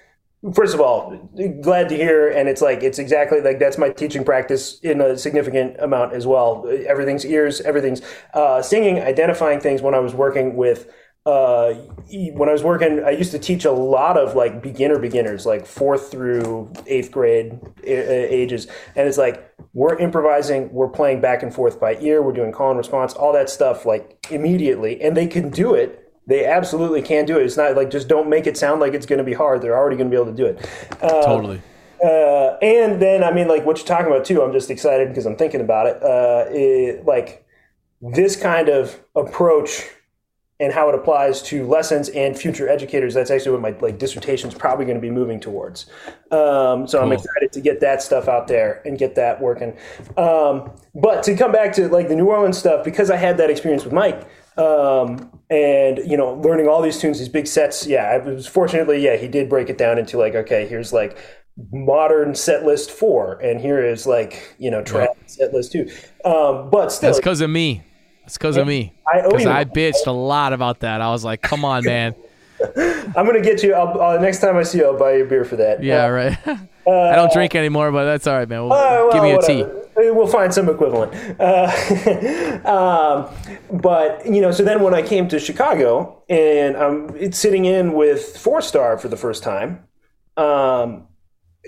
[0.55, 1.17] first of all,
[1.61, 5.19] glad to hear, and it's like it's exactly like that's my teaching practice in a
[5.19, 6.67] significant amount as well.
[6.87, 8.01] Everything's ears, everything's
[8.33, 9.83] uh, singing, identifying things.
[9.83, 10.91] When I was working with,
[11.27, 11.75] uh,
[12.35, 15.67] when I was working, I used to teach a lot of like beginner beginners, like
[15.67, 21.81] fourth through eighth grade ages, and it's like we're improvising, we're playing back and forth
[21.81, 25.51] by ear, we're doing call and response, all that stuff like immediately, and they can
[25.51, 27.45] do it They absolutely can do it.
[27.45, 29.63] It's not like just don't make it sound like it's going to be hard.
[29.63, 30.69] They're already going to be able to do it.
[31.01, 31.63] Uh, Totally.
[32.05, 35.25] uh, and then, I mean, like what you're talking about too, I'm just excited because
[35.27, 36.03] I'm thinking about it.
[36.03, 37.05] Uh, it.
[37.05, 37.47] Like
[38.01, 39.85] this kind of approach
[40.59, 43.15] and how it applies to lessons and future educators.
[43.15, 45.87] That's actually what my like dissertation is probably going to be moving towards.
[46.31, 49.77] Um, so I'm excited to get that stuff out there and get that working.
[50.17, 53.51] Um, but to come back to like the New Orleans stuff, because I had that
[53.51, 54.27] experience with Mike.
[54.57, 57.87] Um, and you know, learning all these tunes, these big sets.
[57.87, 61.19] Yeah, I was fortunately, yeah, he did break it down into like, okay, here's like
[61.73, 65.91] modern set list four, and here is like you know trad set list two.
[66.25, 67.86] Um, but still, That's because of me.
[68.27, 68.93] It's because of me.
[69.07, 71.01] I Because I bitched a lot about that.
[71.01, 72.15] I was like, come on, man.
[72.77, 73.75] I'm gonna get you.
[73.75, 75.83] I'll, uh, next time I see you, I'll buy you a beer for that.
[75.83, 76.39] Yeah, Uh, right.
[76.89, 78.63] I don't drink anymore, but that's all right, man.
[78.63, 79.63] We'll, Uh, give me a well, tea.
[79.63, 80.15] whatever.
[80.15, 81.13] We'll find some equivalent.
[81.41, 81.67] Uh,
[82.65, 87.65] um, but you know, so then when I came to Chicago and I'm it's sitting
[87.65, 89.85] in with Four Star for the first time,
[90.37, 91.07] um,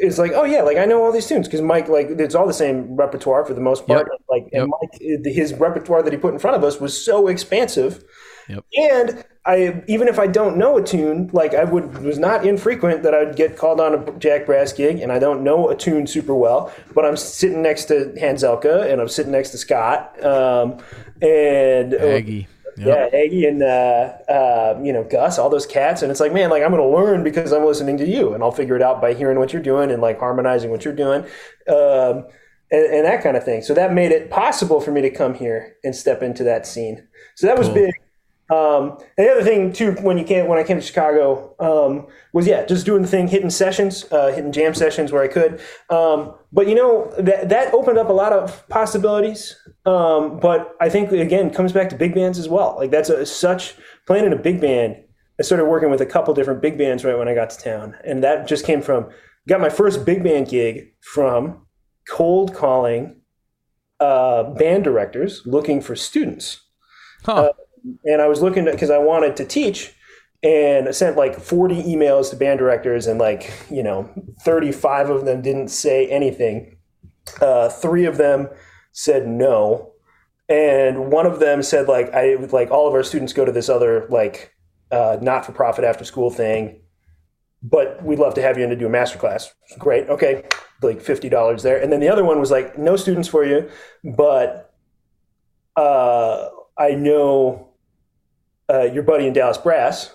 [0.00, 2.46] it's like, oh yeah, like I know all these tunes because Mike, like it's all
[2.46, 4.08] the same repertoire for the most part.
[4.10, 4.22] Yep.
[4.28, 8.04] Like, and Mike, his repertoire that he put in front of us was so expansive.
[8.48, 8.64] Yep.
[8.76, 13.02] And I, even if I don't know a tune, like I would, was not infrequent
[13.02, 16.06] that I'd get called on a Jack Brass gig, and I don't know a tune
[16.06, 20.78] super well, but I'm sitting next to Hanselka and I'm sitting next to Scott, um,
[21.20, 22.46] and Aggie.
[22.78, 23.12] Yep.
[23.12, 26.50] yeah, Aggie and uh, uh, you know Gus, all those cats, and it's like, man,
[26.50, 29.00] like I'm going to learn because I'm listening to you, and I'll figure it out
[29.00, 31.22] by hearing what you're doing and like harmonizing what you're doing,
[31.68, 32.26] um,
[32.70, 33.62] and, and that kind of thing.
[33.62, 37.08] So that made it possible for me to come here and step into that scene.
[37.36, 37.74] So that was Cool.
[37.74, 37.94] big.
[38.50, 42.06] Um, and the other thing too, when you came, when I came to Chicago, um,
[42.32, 45.60] was yeah, just doing the thing, hitting sessions, uh, hitting jam sessions where I could.
[45.90, 49.56] Um, but you know that that opened up a lot of possibilities.
[49.84, 52.76] Um, but I think again comes back to big bands as well.
[52.78, 53.74] Like that's a, such
[54.06, 54.96] playing in a big band.
[55.38, 57.96] I started working with a couple different big bands right when I got to town,
[58.04, 59.10] and that just came from
[59.46, 61.66] got my first big band gig from
[62.08, 63.20] cold calling
[64.00, 66.62] uh, band directors looking for students
[67.24, 67.52] Huh.
[68.04, 69.92] And I was looking because I wanted to teach,
[70.42, 74.08] and I sent like 40 emails to band directors, and like you know,
[74.42, 76.76] 35 of them didn't say anything.
[77.40, 78.48] Uh, three of them
[78.92, 79.92] said no,
[80.48, 83.68] and one of them said like I like all of our students go to this
[83.68, 84.54] other like
[84.90, 86.80] uh, not for profit after school thing,
[87.62, 89.54] but we'd love to have you in to do a master class.
[89.78, 90.44] Great, okay,
[90.82, 93.68] like fifty dollars there, and then the other one was like no students for you,
[94.04, 94.72] but
[95.76, 97.67] uh, I know
[98.70, 100.14] uh, your buddy in Dallas Brass.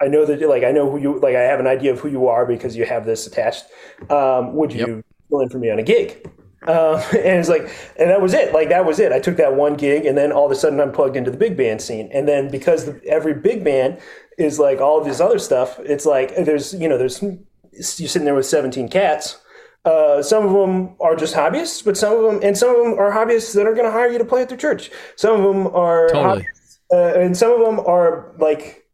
[0.00, 2.08] I know that, like, I know who you, like, I have an idea of who
[2.08, 3.64] you are because you have this attached.
[4.10, 5.04] Um, would you Yep.
[5.30, 6.28] fill in for me on a gig?
[6.66, 7.62] Um, and it's like,
[7.96, 8.52] and that was it.
[8.52, 9.12] Like, that was it.
[9.12, 11.36] I took that one gig, and then all of a sudden, I'm plugged into the
[11.36, 12.08] big band scene.
[12.12, 13.98] And then because the, every big band
[14.38, 18.24] is like all of this other stuff, it's like there's, you know, there's you're sitting
[18.24, 19.38] there with 17 cats.
[19.84, 22.98] Uh, some of them are just hobbyists, but some of them, and some of them
[22.98, 24.90] are hobbyists that are going to hire you to play at their church.
[25.16, 26.46] Some of them are Totally.
[26.92, 28.84] Uh, and some of them are like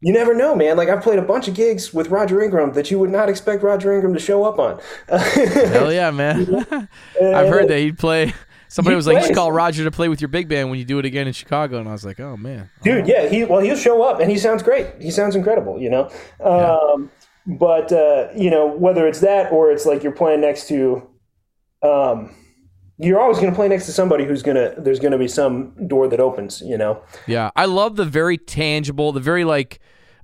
[0.00, 2.90] you never know man like i've played a bunch of gigs with roger ingram that
[2.90, 6.54] you would not expect roger ingram to show up on Hell yeah, man.
[7.20, 8.34] I've heard that he'd play.
[8.68, 10.80] Somebody He was like, "You should call Roger to play with your big band when
[10.80, 13.44] you do it again in Chicago," and I was like, "Oh man." dude yeah he
[13.44, 16.10] well he'll show up and he sounds great he sounds incredible you know
[16.40, 17.10] um,
[17.46, 21.08] but uh, you know whether it's that or it's like you're playing next to
[21.84, 22.34] um,
[22.98, 25.28] you're always going to play next to somebody who's going to there's going to be
[25.28, 29.80] some door that opens you know Yeah, I love the very tangible, the very like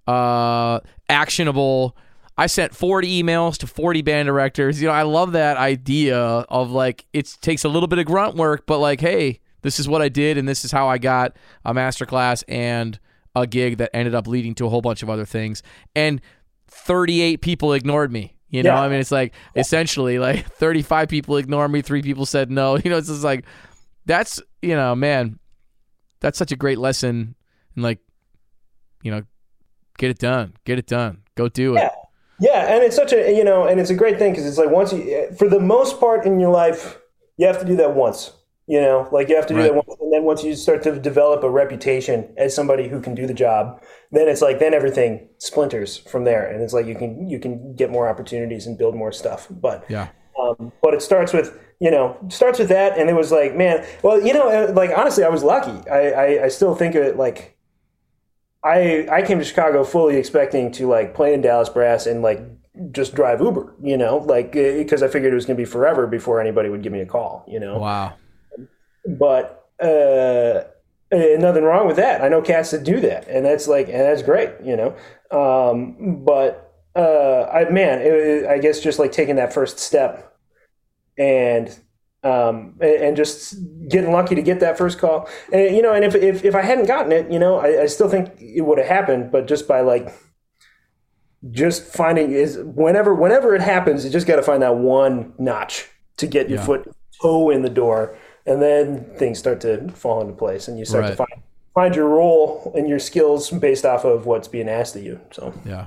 [0.06, 1.96] uh actionable.
[2.38, 4.80] I sent 40 emails to 40 band directors.
[4.80, 8.36] You know, I love that idea of like it takes a little bit of grunt
[8.36, 11.36] work, but like, hey, this is what I did and this is how I got
[11.64, 12.98] a masterclass and
[13.34, 15.62] a gig that ended up leading to a whole bunch of other things.
[15.94, 16.20] And
[16.68, 18.34] 38 people ignored me.
[18.50, 18.80] You know, Yeah.
[18.82, 22.76] I mean, it's like essentially like 35 people ignored me, three people said no.
[22.84, 23.44] You know, it's just like
[24.06, 25.38] that's you know, man,
[26.20, 27.34] that's such a great lesson.
[27.74, 28.00] And like,
[29.02, 29.22] you know,
[29.98, 31.80] get it done, get it done, go do it.
[31.80, 31.90] Yeah.
[32.42, 34.70] Yeah, and it's such a you know, and it's a great thing because it's like
[34.70, 36.98] once you, for the most part in your life,
[37.36, 38.32] you have to do that once.
[38.70, 39.72] You know, like you have to do Right.
[39.74, 43.16] that once, and then once you start to develop a reputation as somebody who can
[43.16, 46.94] do the job, then it's like then everything splinters from there, and it's like you
[46.94, 49.48] can you can get more opportunities and build more stuff.
[49.50, 50.06] But Yeah.
[50.40, 51.48] um, but it starts with
[51.80, 54.92] you know starts with that, and it was like man, well you know uh, like
[54.96, 55.76] honestly, I was lucky.
[55.90, 57.56] I I, I still think of it like
[58.62, 62.40] I I came to Chicago fully expecting to like play in Dallas Brass and like
[62.92, 66.06] just drive Uber, you know, like because I figured it was going to be forever
[66.06, 67.78] before anybody would give me a call, you know.
[67.78, 68.14] Wow.
[69.06, 70.64] But uh,
[71.10, 72.22] and nothing wrong with that.
[72.22, 74.94] I know cats that do that, and that's like, and that's great, you know.
[75.30, 80.36] Um, but uh, I man, it, I guess just like taking that first step,
[81.18, 81.68] and
[82.22, 83.54] um, and, and just
[83.88, 86.62] getting lucky to get that first call, and you know, and if if, if I
[86.62, 89.66] hadn't gotten it, you know, I, I still think it would have happened, but just
[89.66, 90.12] by like
[91.50, 95.88] just finding is whenever whenever it happens, you just got to find that one notch
[96.18, 96.64] to get your Yeah.
[96.66, 96.88] foot
[97.22, 101.06] toe in the door, and then things start to fall into place, and you start
[101.06, 101.42] to find
[101.74, 105.20] find your role and your skills based off of what's being asked of you.
[105.30, 105.86] So Yeah.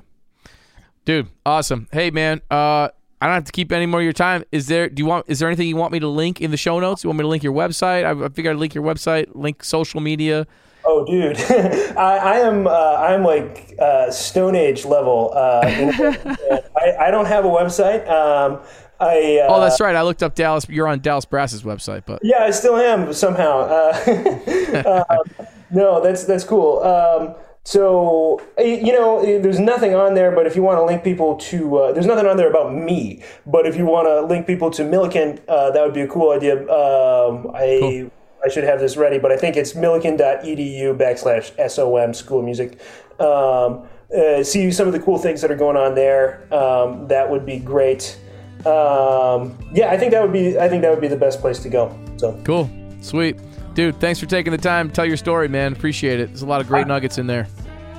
[1.06, 1.88] Dude, awesome.
[1.92, 2.90] Hey man, uh
[3.22, 4.44] I don't have to keep any more of your time.
[4.52, 6.58] Is there do you want is there anything you want me to link in the
[6.58, 7.04] show notes?
[7.04, 8.06] You want me to link your website?
[8.06, 10.48] I, I figured I'd link your website, link social media.
[10.86, 11.38] Oh, dude,
[11.98, 15.32] I, I am uh, I'm like uh, Stone Age level.
[15.34, 15.62] Uh,
[16.76, 18.08] I, I don't have a website.
[18.10, 18.60] Um,
[19.04, 19.96] I uh, Oh, that's right.
[19.96, 20.68] I looked up Dallas.
[20.70, 23.62] You're on Dallas Brass's website, but yeah, I still am somehow.
[23.62, 26.82] Uh, um, no, that's that's cool.
[26.84, 27.36] Um,
[27.66, 31.78] so you know, there's nothing on there, but if you want to link people to,
[31.78, 33.24] uh, there's nothing on there about me.
[33.46, 36.32] But if you want to link people to Millikin, uh, that would be a cool
[36.32, 36.62] idea.
[36.70, 37.78] Um, I.
[37.80, 38.12] Cool.
[38.46, 42.78] I should have this ready, but I think it's millikin.edu backslash SOM School of Music.
[43.18, 46.54] Um, uh, see some of the cool things that are going on there.
[46.54, 48.20] Um, that would be great.
[48.66, 51.60] Um, yeah, I think that would be I think that would be the best place
[51.60, 51.98] to go.
[52.18, 52.70] So cool.
[53.02, 53.38] Sweet.
[53.74, 55.74] Dude, thanks for taking the time to tell your story, man.
[55.74, 56.28] Appreciate it.
[56.28, 57.48] There's a lot of great nuggets in there.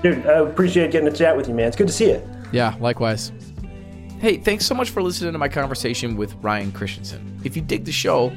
[0.02, 1.66] dude, I appreciate getting to chat with you, man.
[1.66, 2.22] It's good to see you.
[2.52, 3.32] Yeah, likewise.
[4.20, 7.40] Hey, thanks so much for listening to my conversation with Ryan Christianson.
[7.44, 8.32] If you dig the show,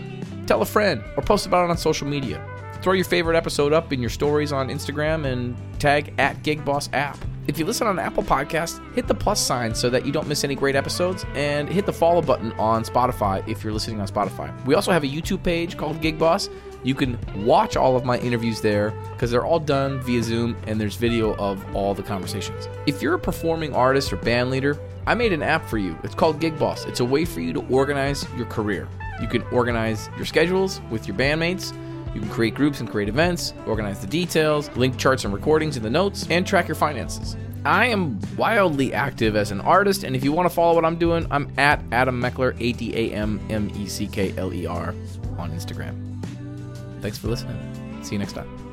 [0.48, 2.44] tell a friend or post about it on social media.
[2.82, 7.18] Throw your favorite episode up in your stories on Instagram and tag at GigBoss app.
[7.48, 10.44] If you listen on Apple Podcasts, hit the plus sign so that you don't miss
[10.44, 14.54] any great episodes and hit the follow button on Spotify if you're listening on Spotify.
[14.66, 16.50] We also have a YouTube page called Gig Boss.
[16.84, 20.80] You can watch all of my interviews there because they're all done via Zoom and
[20.80, 22.68] there's video of all the conversations.
[22.86, 25.98] If you're a performing artist or band leader, I made an app for you.
[26.04, 26.84] It's called Gig Boss.
[26.84, 28.90] It's a way for you to organize your career.
[29.22, 31.74] You can organize your schedules with your bandmates.
[32.18, 35.84] You can create groups and create events, organize the details, link charts and recordings in
[35.84, 37.38] the notes, and track your finances.
[37.64, 40.98] I am wildly active as an artist, and if you want to follow what I'm
[40.98, 44.66] doing, I'm at Adam Meckler, A D A M M E C K L E
[44.66, 44.96] R,
[45.38, 46.20] on Instagram.
[47.04, 48.04] Thanks for listening.
[48.04, 48.67] See you next time.